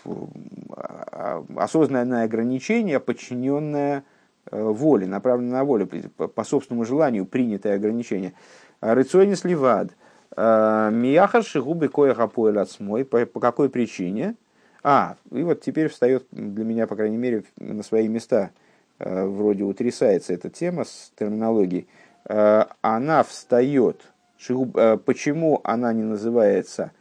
[1.56, 4.04] осознанное ограничение, подчиненное
[4.52, 8.34] воле, направленное на волю, по собственному желанию принятое ограничение.
[8.82, 9.92] Рыцойнис Ливад.
[10.36, 13.06] Мияхар Шигубы Кояха Поэлацмой.
[13.06, 14.36] По какой причине?
[14.84, 18.52] А, и вот теперь встает для меня, по крайней мере, на свои места,
[19.00, 21.88] э, вроде утрясается эта тема с терминологией.
[22.26, 24.02] Э, она встает,
[24.48, 26.92] э, почему она не называется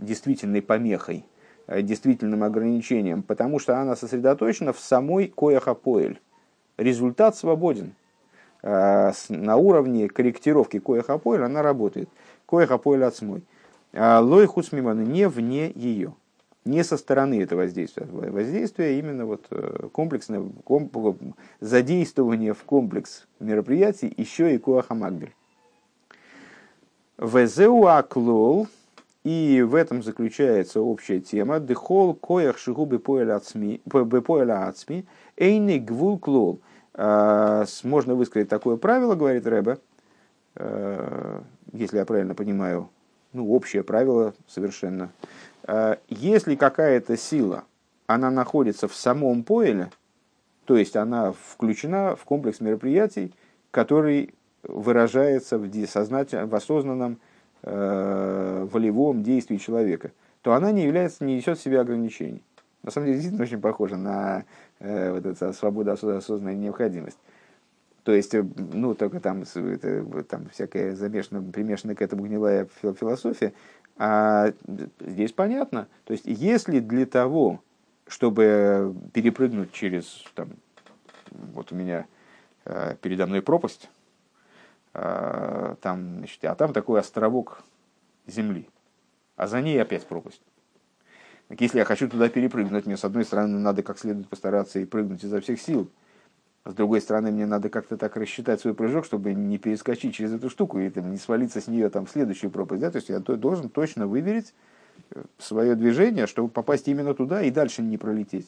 [0.00, 1.24] действительной помехой,
[1.68, 3.22] действительным ограничением?
[3.22, 6.20] Потому что она сосредоточена в самой кояхапоэль.
[6.76, 7.94] Результат свободен.
[8.62, 12.08] На уровне корректировки кояхапоэль она работает.
[12.44, 13.44] Кояхапоэль отсмой.
[13.44, 13.59] А
[13.92, 16.14] лой хусмимана не вне ее,
[16.64, 18.06] не со стороны этого воздействия.
[18.06, 20.96] Воздействие именно вот э, комплексное комп,
[21.60, 25.34] задействование в комплекс мероприятий еще и Куахамагбель.
[27.18, 28.68] Везеуаклол,
[29.24, 31.60] и в этом заключается общая тема.
[31.60, 33.80] Дехол коях шигубы поэля ацми,
[35.36, 36.60] эйни гвул клол.
[36.94, 39.78] А, можно высказать такое правило, говорит Рэбе,
[40.56, 42.88] а, если я правильно понимаю,
[43.32, 45.10] ну, общее правило совершенно.
[45.64, 47.64] А, если какая-то сила,
[48.06, 49.90] она находится в самом поэле,
[50.64, 53.32] то есть она включена в комплекс мероприятий,
[53.70, 57.18] который выражается в, сознательном, в осознанном
[57.62, 60.12] э, волевом действии человека,
[60.42, 62.42] то она не является, не несет в себе ограничений.
[62.82, 64.44] На самом деле, действительно очень похоже на
[64.78, 67.18] э, вот эту свободу, осознанная необходимость.
[68.10, 73.52] То есть, э, ну, только там, это, там всякая замешана, примешана к этому гнилая философия.
[73.98, 74.52] А
[74.98, 75.86] здесь понятно.
[76.06, 77.62] То есть, если для того,
[78.08, 80.48] чтобы перепрыгнуть через, там,
[81.30, 82.06] вот у меня
[82.64, 83.88] э, передо мной пропасть,
[84.94, 87.62] э, там, значит, а там такой островок
[88.26, 88.68] земли,
[89.36, 90.42] а за ней опять пропасть.
[91.46, 94.84] Так если я хочу туда перепрыгнуть, мне с одной стороны надо как следует постараться и
[94.84, 95.88] прыгнуть изо всех сил,
[96.64, 100.50] с другой стороны, мне надо как-то так рассчитать свой прыжок, чтобы не перескочить через эту
[100.50, 102.82] штуку и там, не свалиться с нее там, в следующую пропасть.
[102.82, 102.90] Да?
[102.90, 104.52] То есть я должен точно выверить
[105.10, 108.46] э, свое движение, чтобы попасть именно туда и дальше не пролететь.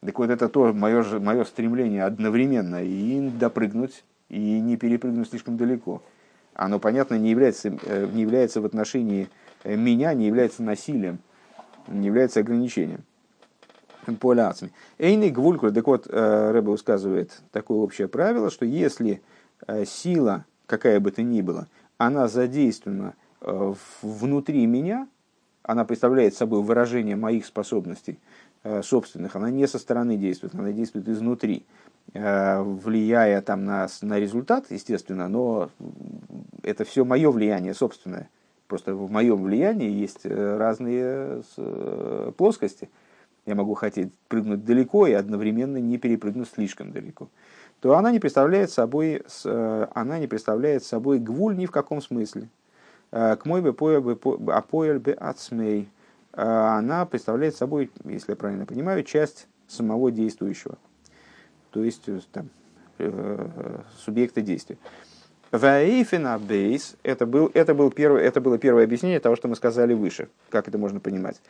[0.00, 6.02] Так вот это то мое, мое стремление одновременно и допрыгнуть, и не перепрыгнуть слишком далеко.
[6.52, 9.28] Оно, понятно, не является, э, не является в отношении
[9.64, 11.20] э, меня, не является насилием,
[11.86, 13.02] не является ограничением
[14.16, 14.72] поляцами.
[14.98, 19.22] Эйный гвулькуль, так вот, э, Рэбе высказывает такое общее правило, что если
[19.66, 21.66] э, сила, какая бы то ни была,
[21.96, 25.08] она задействована э, внутри меня,
[25.62, 28.18] она представляет собой выражение моих способностей
[28.82, 31.64] собственных, она не со стороны действует, она действует изнутри,
[32.12, 35.70] влияя там на, на результат, естественно, но
[36.64, 38.28] это все мое влияние собственное.
[38.66, 41.42] Просто в моем влиянии есть разные
[42.36, 42.90] плоскости–
[43.48, 47.28] я могу хотеть прыгнуть далеко и одновременно не перепрыгнуть слишком далеко,
[47.80, 52.50] то она не представляет собой, э, она не представляет собой гвуль ни в каком смысле.
[53.10, 53.70] Э, к мой бы
[54.52, 55.88] апоэль бы ацмей.
[56.34, 60.76] Э, она представляет собой, если я правильно понимаю, часть самого действующего.
[61.70, 62.50] То есть там,
[64.04, 64.76] субъекта действия.
[65.50, 69.94] Ваэйфена бейс, это, был, это, был первый, это было первое объяснение того, что мы сказали
[69.94, 70.28] выше.
[70.50, 71.40] Как это можно понимать?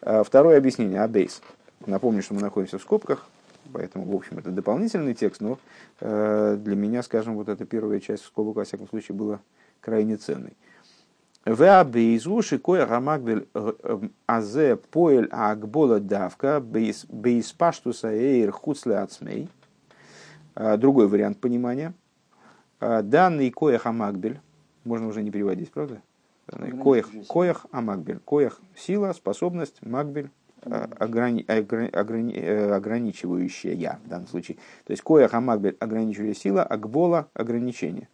[0.00, 1.40] А, второе объяснение, абейс.
[1.86, 3.26] Напомню, что мы находимся в скобках,
[3.72, 5.58] поэтому, в общем, это дополнительный текст, но
[6.00, 9.40] э, для меня, скажем, вот эта первая часть скобок, во всяком случае, была
[9.80, 10.56] крайне ценной.
[11.44, 19.48] Веабейзу шикоя рамагбель э, э, азе поэль агбола давка бейспаштуса эйр хуцле ацмей.
[20.54, 21.92] А, другой вариант понимания–
[22.80, 24.40] данный коях амагбель,
[24.84, 26.02] можно уже не переводить, правда?
[26.82, 28.20] Коях, коях амагбель.
[28.24, 30.30] Коях– сила, способность, магбель
[30.62, 34.58] а, ограни, ограни, э, ограничивающая в данном случае.
[34.84, 38.08] То есть коях амагбель– ограничивающая сила, агбола– ограничение.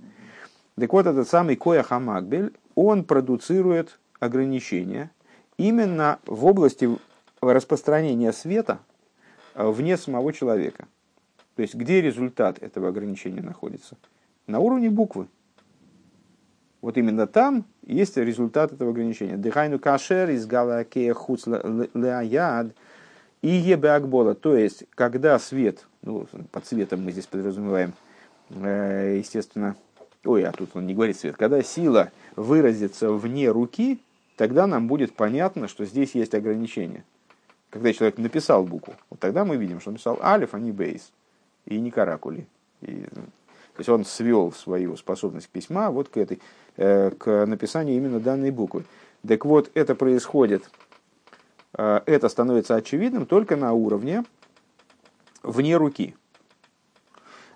[0.76, 5.10] Так вот, этот самый коях амагбель, он продуцирует ограничения
[5.56, 6.88] именно в области
[7.40, 8.78] распространения света
[9.54, 10.86] вне самого человека.
[11.56, 13.96] То есть, где результат этого ограничения находится–
[14.50, 15.28] на уровне буквы.
[16.80, 19.36] Вот именно там есть результат этого ограничения.
[19.36, 22.74] Дыхайну кашер из галакея хуц леаяд
[23.42, 24.34] и ебеакбола.
[24.34, 27.92] То есть, когда свет, ну, под светом мы здесь подразумеваем,
[28.50, 29.76] э, естественно,
[30.24, 34.00] ой, а тут он не говорит свет, когда сила выразится вне руки,
[34.36, 37.04] тогда нам будет понятно, что здесь есть ограничение.
[37.68, 41.12] Когда человек написал букву, вот тогда мы видим, что он написал алиф, а не бейс,
[41.66, 42.46] и не каракули.
[42.80, 43.04] И
[43.74, 46.40] то есть он свел свою способность письма вот к этой,
[46.76, 48.84] э, к написанию именно данной буквы.
[49.26, 50.70] Так вот, это происходит,
[51.76, 54.24] э, это становится очевидным только на уровне
[55.42, 56.14] вне руки.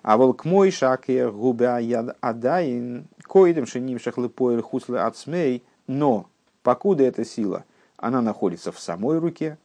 [0.01, 6.27] А волк мой шаке губя яд адаин коидем шиним шахлыпоэль хуслы ацмей, но
[6.61, 7.65] покуда эта сила,
[7.97, 9.57] она находится в самой руке,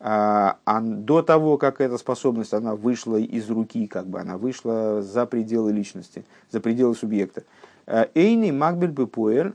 [0.00, 5.02] а, а до того, как эта способность она вышла из руки, как бы она вышла
[5.02, 7.42] за пределы личности, за пределы субъекта.
[7.86, 9.54] Э, Эйни Макбель Бепуэр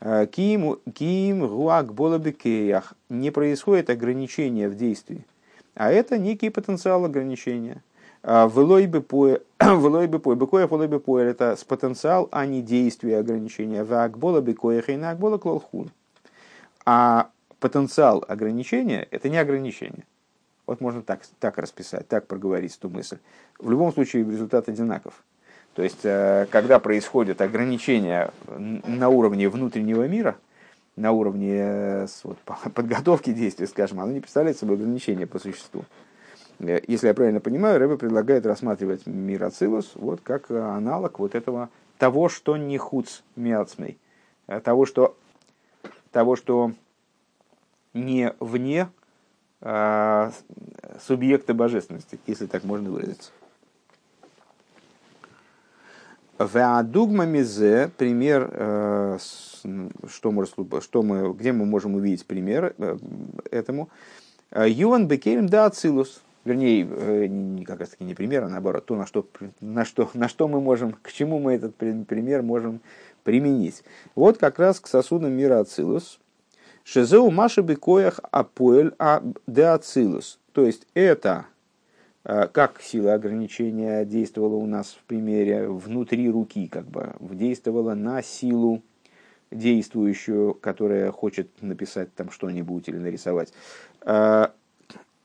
[0.00, 5.26] э, Ким Ким Руак Болабекеях не происходит ограничения в действии,
[5.74, 7.82] а это некий потенциал ограничения.
[8.22, 9.42] Э, Влой Бепуэр
[11.26, 13.82] это с потенциал, а не действие ограничения.
[13.82, 15.90] Вакбола Бекоях и Накбола Клолхун.
[16.86, 17.30] А
[17.60, 20.04] потенциал ограничения– это не ограничение.
[20.66, 23.18] Вот можно так, так расписать, так проговорить эту мысль.
[23.58, 25.22] В любом случае результат одинаков.
[25.74, 30.36] То есть, когда происходят ограничения на уровне внутреннего мира,
[30.96, 32.38] на уровне вот,
[32.74, 35.84] подготовки действий, скажем, оно не представляет собой ограничения по существу.
[36.58, 42.28] Если я правильно понимаю, Рэбе предлагает рассматривать мир Ацилус вот как аналог вот этого того,
[42.28, 43.98] что не хуц миацмей,
[44.62, 45.16] того, что,
[46.12, 46.72] того, что
[47.94, 48.88] не вне
[49.60, 50.32] а,
[51.00, 53.30] субъекта божественности, если так можно выразиться.
[56.38, 59.18] Веадугма мизе, пример, э,
[60.08, 62.96] что, может, что мы, где мы можем увидеть пример э,
[63.50, 63.90] этому.
[64.50, 66.22] Юан бекерим да ацилус.
[66.46, 69.26] Вернее, э, не, как раз таки не пример, а наоборот, то, на что,
[69.60, 72.80] на, что, на что мы можем, к чему мы этот пример можем
[73.22, 73.84] применить.
[74.14, 76.18] Вот как раз к сосудам мира ацилус.
[76.84, 80.38] Шезеу маши бекоях апоэль а де ацилус.
[80.52, 81.46] То есть это
[82.24, 88.22] а, как сила ограничения действовала у нас в примере внутри руки, как бы действовала на
[88.22, 88.82] силу
[89.50, 93.52] действующую, которая хочет написать там что-нибудь или нарисовать.
[94.02, 94.52] А,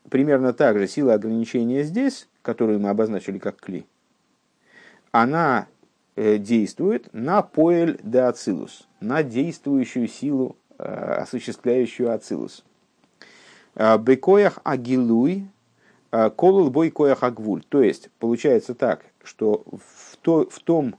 [0.10, 3.86] примерно так же сила ограничения здесь, которую мы обозначили как кли,
[5.12, 5.68] она
[6.16, 12.64] э, действует на поэль де ацилус, на действующую силу, э, осуществляющую ацилус.
[13.76, 15.48] А, бекоях агилуй
[16.12, 17.64] а, Колул бой коях агвуль.
[17.68, 20.96] То есть, получается так, что в, то, в, том,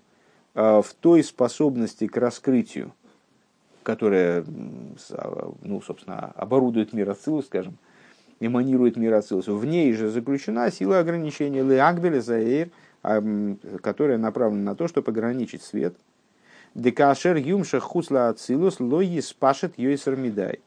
[0.54, 2.92] а, в той способности к раскрытию,
[3.82, 4.44] которая,
[5.12, 7.78] а, ну, собственно, оборудует мир Ацилус, скажем,
[8.40, 12.68] эманирует мир Ацилус, в ней же заключена сила ограничения Леагделя Заэйр,
[13.80, 15.96] которая направлена на то, чтобы ограничить свет.
[16.76, 20.60] Декашер юмша хусла Ацилус лои спашет йойсер мидай.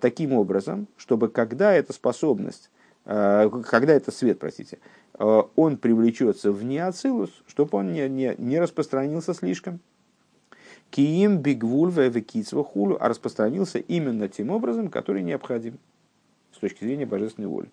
[0.00, 2.70] Таким образом, чтобы когда эта способность
[3.04, 4.78] Э, когда это свет, простите,
[5.18, 9.80] э, он привлечется в неоцилус, чтобы он не, не, не распространился слишком.
[10.90, 15.78] Киим бигвуль векицва хулу, а распространился именно тем образом, который необходим
[16.52, 17.70] с точки зрения божественной воли.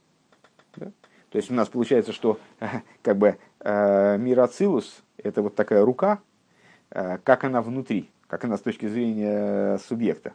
[0.78, 0.92] Да?
[1.30, 2.40] То есть у нас получается, что
[3.04, 6.22] как бы мир Ацилус– это вот такая рука,
[6.90, 10.34] как она внутри, как она с точки зрения субъекта.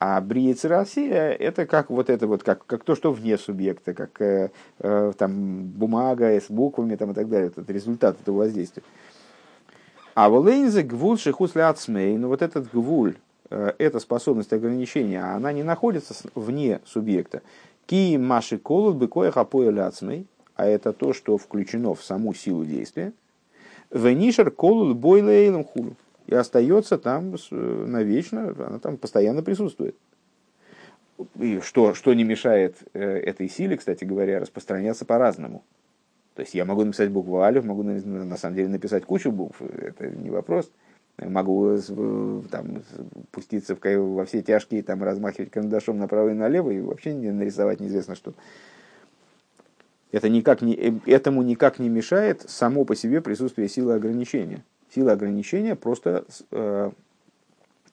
[0.00, 4.20] А бриец Россия– это как вот это вот, как, как то, что вне субъекта, как
[4.20, 7.50] э, э, там бумага с буквами там, и так далее.
[7.54, 8.84] Это результат этого воздействия.
[10.14, 13.16] А волейнзе гвуль шихусли ацмей, но вот этот гвуль,
[13.50, 17.42] э, эта способность ограничения, она не находится вне субъекта.
[17.86, 23.12] Ки маши колут быкоя хапоя ацмей, а это то, что включено в саму силу действия.
[23.90, 25.94] Венишер колут бойлейлом хулу
[26.26, 29.96] и остается там навечно, она там постоянно присутствует.
[31.38, 35.64] И что, что не мешает э, этой силе, кстати говоря, распространяться по-разному.
[36.34, 40.08] То есть я могу написать букву алиф, могу на самом деле написать кучу букв, это
[40.08, 40.70] не вопрос.
[41.16, 41.76] Могу
[42.48, 42.84] там,
[43.32, 47.80] пуститься в, во все тяжкие, там, размахивать карандашом направо и налево и вообще не нарисовать
[47.80, 48.34] неизвестно что.
[50.10, 54.64] Это никак не, э, этому никак не мешает само по себе присутствие силы ограничения.
[54.94, 56.90] Сила ограничения просто э,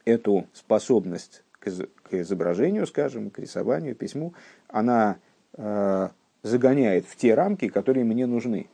[0.06, 4.34] эту способность к, к изображению, скажем, к рисованию, письму,
[4.70, 5.18] она
[5.58, 6.10] э,
[6.44, 8.68] загоняет в те рамки, которые мне нужны.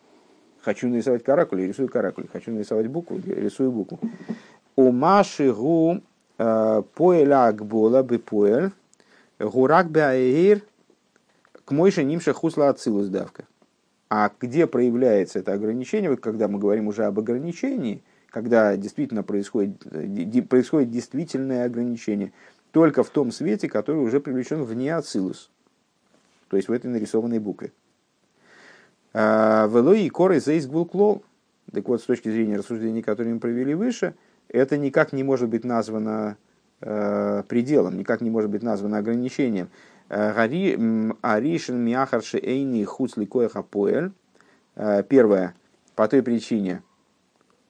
[0.62, 2.28] Хочу нарисовать каракуль, рисую каракуль.
[2.32, 4.00] Хочу нарисовать букву, рисую букву.
[4.76, 6.02] У Маши гу
[6.38, 8.22] э, поэля акбола бы
[9.40, 10.62] гурак баэйр
[11.66, 13.46] к мойше нимша хусла ацилус давка.
[14.10, 19.78] А где проявляется это ограничение, вот когда мы говорим уже об ограничении, когда действительно происходит,
[20.50, 22.34] происходит действительное ограничение,
[22.72, 25.50] только в том свете, который уже привлечен вне ацилус,
[26.50, 27.72] то есть в этой нарисованной букве.
[29.14, 31.24] А, Велой и коры зейсгвулклол.
[31.72, 34.16] Так вот, с точки зрения рассуждений, которые мы провели выше,
[34.50, 36.38] это никак не может быть названо
[36.82, 39.70] э, пределом, никак не может быть названо ограничением.
[40.12, 44.12] Аришин мяхарши эйни хуцли коеха поэль.
[44.76, 45.56] Э, первое,
[45.96, 46.84] по той причине,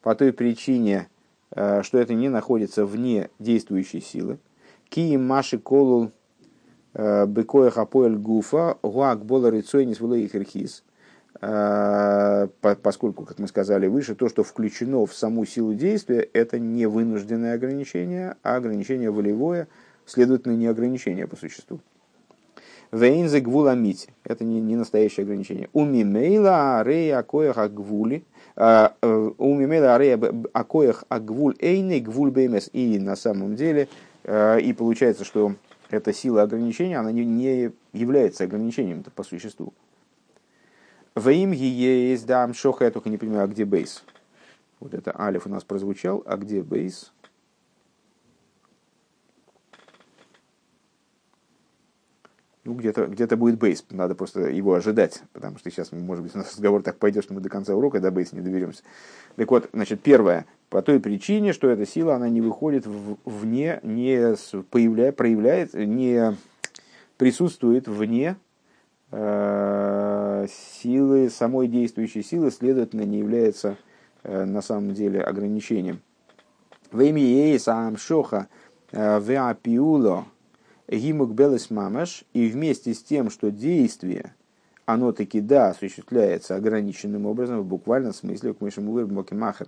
[0.01, 1.07] по той причине,
[1.51, 4.39] э, что это не находится вне действующей силы.
[4.89, 6.11] Ки маши колул
[6.95, 10.83] э, бекоя хапоэль гуфа гуак бола рицойнис херхис.
[11.41, 12.47] Э,
[12.81, 17.53] поскольку, как мы сказали выше, то, что включено в саму силу действия, это не вынужденное
[17.53, 19.67] ограничение, а ограничение волевое,
[20.07, 21.81] следовательно, не ограничение по существу.
[22.91, 24.09] Вейнзе гвуламити.
[24.23, 25.69] Это не, не настоящее ограничение.
[25.73, 28.23] Умимейла арея коях агвули.
[28.55, 30.19] А, э, Умимейла арея
[30.53, 32.69] акоях агвуль эйны гвуль бмс.
[32.73, 33.87] И на самом деле,
[34.23, 35.55] э, и получается, что
[35.89, 39.73] эта сила ограничения, она не, не является ограничением по существу.
[41.15, 44.03] В им есть да, шоха, я только не понимаю, а где бейс.
[44.79, 47.11] Вот это алиф у нас прозвучал, а где бейс?
[52.63, 56.37] Ну, где-то где будет бейс, надо просто его ожидать, потому что сейчас, может быть, у
[56.37, 58.83] нас разговор так пойдет, что мы до конца урока до бейса не доберемся.
[59.35, 64.35] Так вот, значит, первое, по той причине, что эта сила, она не выходит вне, не
[64.69, 66.37] появляет, проявляет, не
[67.17, 68.35] присутствует вне
[69.09, 70.45] э,
[70.81, 73.77] силы, самой действующей силы, следовательно, не является
[74.21, 76.01] э, на самом деле ограничением.
[76.91, 78.49] В имя сам шоха
[78.91, 80.25] э, веапиуло
[80.97, 84.35] гимук белес мамаш, и вместе с тем, что действие,
[84.85, 88.93] оно таки да, осуществляется ограниченным образом, в буквальном смысле, к мышему
[89.31, 89.67] махер,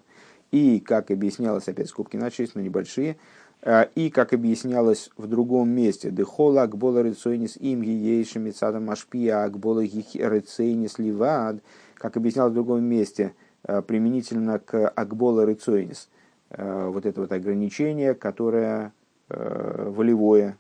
[0.52, 3.18] и, как объяснялось, опять скобки начались, но небольшие,
[3.62, 9.82] э, и, как объяснялось в другом месте, «Дехола акбола рецойнис им гиейши мецада машпия акбола
[9.82, 11.64] рецойнис ливад»,
[11.96, 16.10] как объяснялось в другом месте, э, применительно к акбола рецойнис,
[16.50, 18.94] э, вот это вот ограничение, которое
[19.30, 20.58] волевое,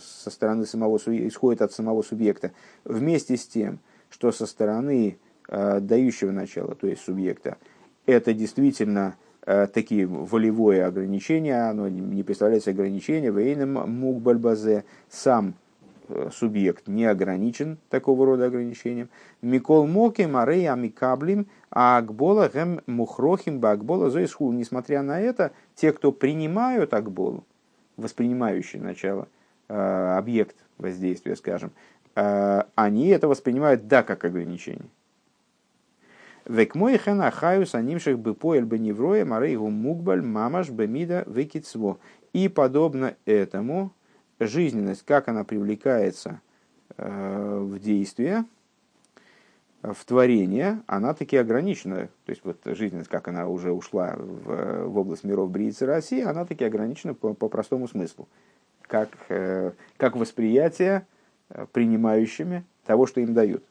[0.00, 2.52] со стороны самого, исходит от самого субъекта,
[2.84, 3.78] вместе с тем,
[4.10, 5.18] что со стороны
[5.48, 7.56] дающего начала, то есть субъекта,
[8.06, 9.16] это действительно
[9.50, 15.54] Э, такие волевое ограничение, оно не представляется ограничением, вейном мукбальбазе, сам
[16.08, 19.08] э, субъект не ограничен такого рода ограничением.
[19.40, 24.52] Микол моки марей амикаблим акбола гэм мухрохим бакбола зоисхул.
[24.52, 27.42] Несмотря на это, те, кто принимают акболу,
[27.96, 29.37] воспринимающий начало, э,
[29.68, 31.72] объект воздействия, скажем,
[32.14, 34.88] они это воспринимают да как ограничение.
[36.48, 41.98] Век мой хена хаюс анимших бы поэль бы невроя марейгу мукбаль мамаш бемида выкицво.
[42.32, 43.92] И подобно этому
[44.40, 46.40] жизненность, как она привлекается
[46.96, 48.44] э, в действие,
[49.82, 52.08] в творение, она таки ограничена.
[52.24, 56.46] То есть вот жизненность, как она уже ушла в, в область миров Бриицы России, она
[56.46, 58.26] таки ограничена по, по простому смыслу.
[58.88, 61.06] Как, э, как восприятие
[61.50, 63.62] э, принимающими того, что им дают.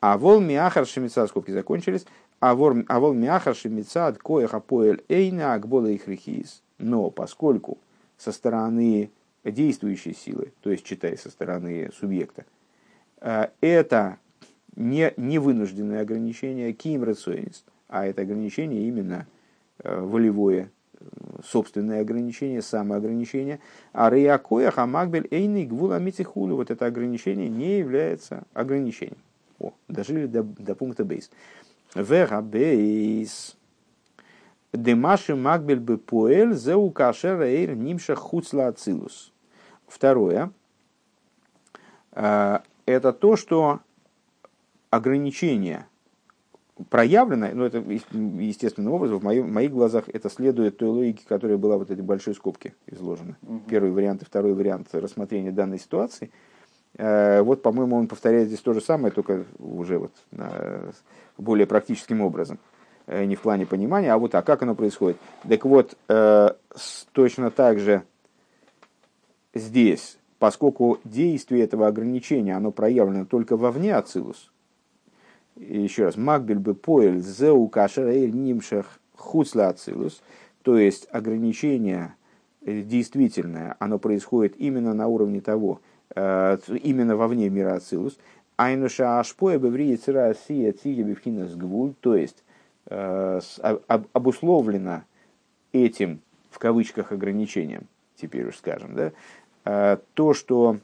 [0.00, 2.06] А вол миахар шемица, скобки закончились,
[2.40, 6.62] а, а вол миахар шемица от коеха поэль эйна акбола их рехиз.
[6.78, 7.78] Но поскольку
[8.16, 9.10] со стороны
[9.44, 12.46] действующей силы, то есть читай со стороны субъекта,
[13.20, 14.18] э, это
[14.74, 19.26] не, не вынужденное ограничение ким рационист, а это ограничение именно
[19.84, 20.70] волевое,
[21.46, 23.60] собственное ограничение, самоограничение.
[23.92, 29.18] А реякоя хамагбель эйный гвула митихулю, вот это ограничение не является ограничением.
[29.58, 31.30] О, дожили до, до пункта бейс.
[31.94, 33.56] Вега бейс.
[34.72, 39.32] Демаши магбель бы поэль зеу эйр нимша хуцла ацилус.
[39.86, 40.50] Второе.
[42.12, 43.80] Э, это то, что
[44.90, 45.86] ограничение
[46.90, 51.56] проявлено, ну это естественным образом, в, моем, в моих глазах это следует той логике, которая
[51.56, 53.36] была в этой большой скобке изложена.
[53.42, 53.62] Угу.
[53.68, 56.30] Первый вариант и второй вариант рассмотрения данной ситуации–
[56.98, 60.12] Э, вот, по-моему, он повторяет здесь то же самое, только уже вот
[61.36, 62.58] более практическим образом.
[63.06, 65.18] Э, не в плане понимания, а вот так, как оно происходит.
[65.48, 66.48] Так вот, э,
[67.12, 68.02] точно так же
[69.54, 74.50] здесь, поскольку действие этого ограничения, оно проявлено только вовне Ацилус,
[75.56, 80.22] еще раз, Макбель бы поэль зеу кашер нимшах хуцла Ацилус,
[80.62, 82.14] то есть ограничение
[82.62, 85.80] действительное, оно происходит именно на уровне того,
[86.14, 88.18] Э, именно вовне мира Ацилус.
[88.56, 92.42] Айнуша ашпоя беврии цира сия циги бифхинас гвуль, то есть
[92.86, 93.40] э,
[94.12, 95.02] обусловлено
[95.72, 99.12] этим, в кавычках, ограничением, теперь уж скажем, да,
[99.66, 100.78] э, то, что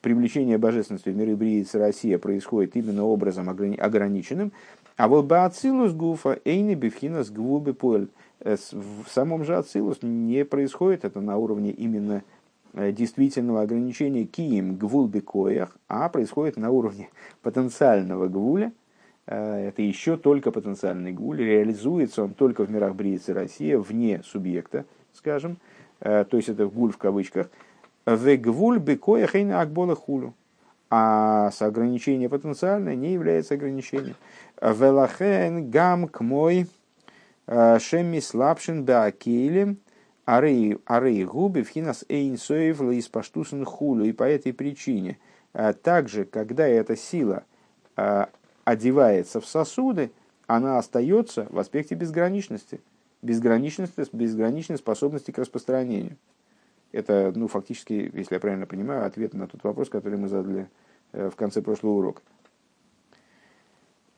[0.00, 4.52] привлечение божественности в миры Бриицы Россия происходит именно образом ограниченным,
[4.96, 8.08] а вот Баацилус Гуфа Эйни Бифхинас Гвуби Поэль
[8.40, 12.22] в самом же Ацилус не происходит это на уровне именно
[12.72, 17.08] Э, действительного ограничения киим гвул бекоях, а происходит на уровне
[17.42, 18.72] потенциального гвуля.
[19.26, 24.84] Э, это еще только потенциальный гвуль, реализуется он только в мирах Бриицы Россия, вне субъекта,
[25.12, 25.58] скажем,
[25.98, 27.50] э, то есть это гвуль в кавычках.
[28.06, 30.34] В гвуль бекоях и акбола хулю.
[30.88, 34.16] А с ограничение потенциальное не является ограничением.
[34.60, 36.66] Велахен гам к мой
[37.46, 39.78] шемми слабшин беакелем–
[40.30, 44.04] Арей губи вхинас эйн соев из паштусен хулю.
[44.04, 45.18] И по этой причине,
[45.52, 47.42] а, также, когда эта сила
[47.96, 48.28] а,
[48.64, 50.12] одевается в сосуды,
[50.46, 52.80] она остается в аспекте безграничности.
[53.22, 56.16] Безграничности, безграничной способности к распространению.
[56.92, 60.68] Это, ну, фактически, если я правильно понимаю, ответ на тот вопрос, который мы задали
[61.12, 62.22] э, в конце прошлого урока.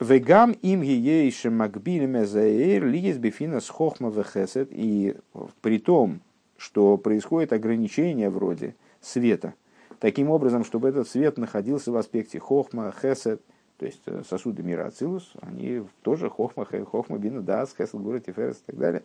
[0.01, 4.69] Вегам им ейше макбилем заэр лиес бифина с хохма вехесет.
[4.73, 5.17] И
[5.61, 6.21] при том,
[6.57, 9.55] что происходит ограничение вроде света,
[10.01, 13.43] таким образом, чтобы этот свет находился в аспекте хохма, хесет,
[13.79, 18.57] то есть э, сосуды мира Ацилус, они тоже хохма, хохма, бина, дас, хесет, гура, тиферес
[18.57, 19.03] и так далее.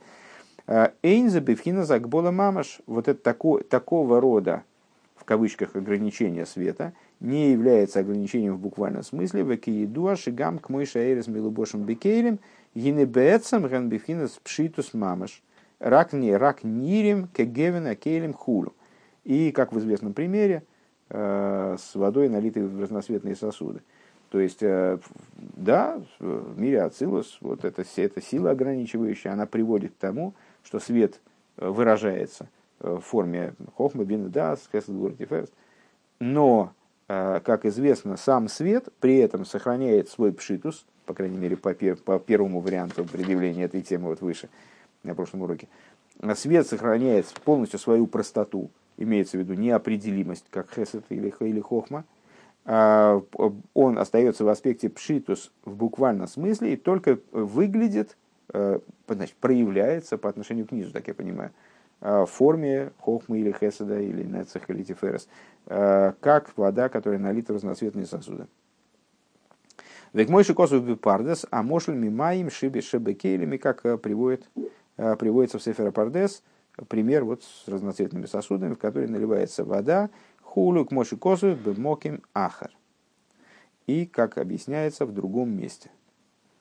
[0.66, 4.64] Эйнза бифхина закбола мамаш, вот это тако, такого рода,
[5.16, 11.12] в кавычках, ограничение света, не является ограничением в буквальном смысле, в киедуа шигам к мойша
[11.12, 12.39] эрес милубошем бекейлем,
[12.76, 15.41] гинебецам ганбифхинас пшитус мамаш,
[15.80, 18.74] рак не рак нирим кегевен акейлем хулу.
[19.24, 20.64] И, как в известном примере,
[21.10, 23.82] э, с водой, налитой в разноцветные сосуды.
[24.30, 24.97] То есть, э,
[25.38, 30.34] да, в мире Ацилус, вот эта, эта сила ограничивающая, она приводит к тому,
[30.68, 31.22] что свет
[31.57, 32.49] э, выражается
[32.82, 35.53] э, в форме хохма, бин, дас, ферст.
[36.20, 36.74] Но,
[37.07, 42.20] как известно, сам свет при этом сохраняет свой пшитус, по крайней мере, по, пер, по
[42.20, 44.49] первому варианту предъявления этой темы вот выше,
[45.03, 45.68] на прошлом уроке.
[46.34, 52.03] Свет сохраняет полностью свою простоту, имеется в виду неопределимость, как хесед или, или хохма–
[52.70, 53.24] а,
[53.74, 60.30] он остается в аспекте пшитус в буквальном смысле и только выглядит, э, значит, проявляется по
[60.30, 61.52] отношению к низу, так я понимаю,
[62.02, 65.28] э, в форме хохмы или хеседа или нецех или тиферес,
[65.66, 68.48] э, как вода, которая налита в разноцветные сосуды.
[70.14, 74.50] Век мой шикосу пардес, а мошль мимаим шиби шебекелеми, как приводит,
[74.95, 76.43] приводится в Сефера Пардес,
[76.88, 80.10] пример вот с разноцветными сосудами, в которые наливается вода,
[80.41, 82.72] Хулю к Моши Косу бемоким ахар.
[83.86, 85.91] И, как объясняется, в другом месте–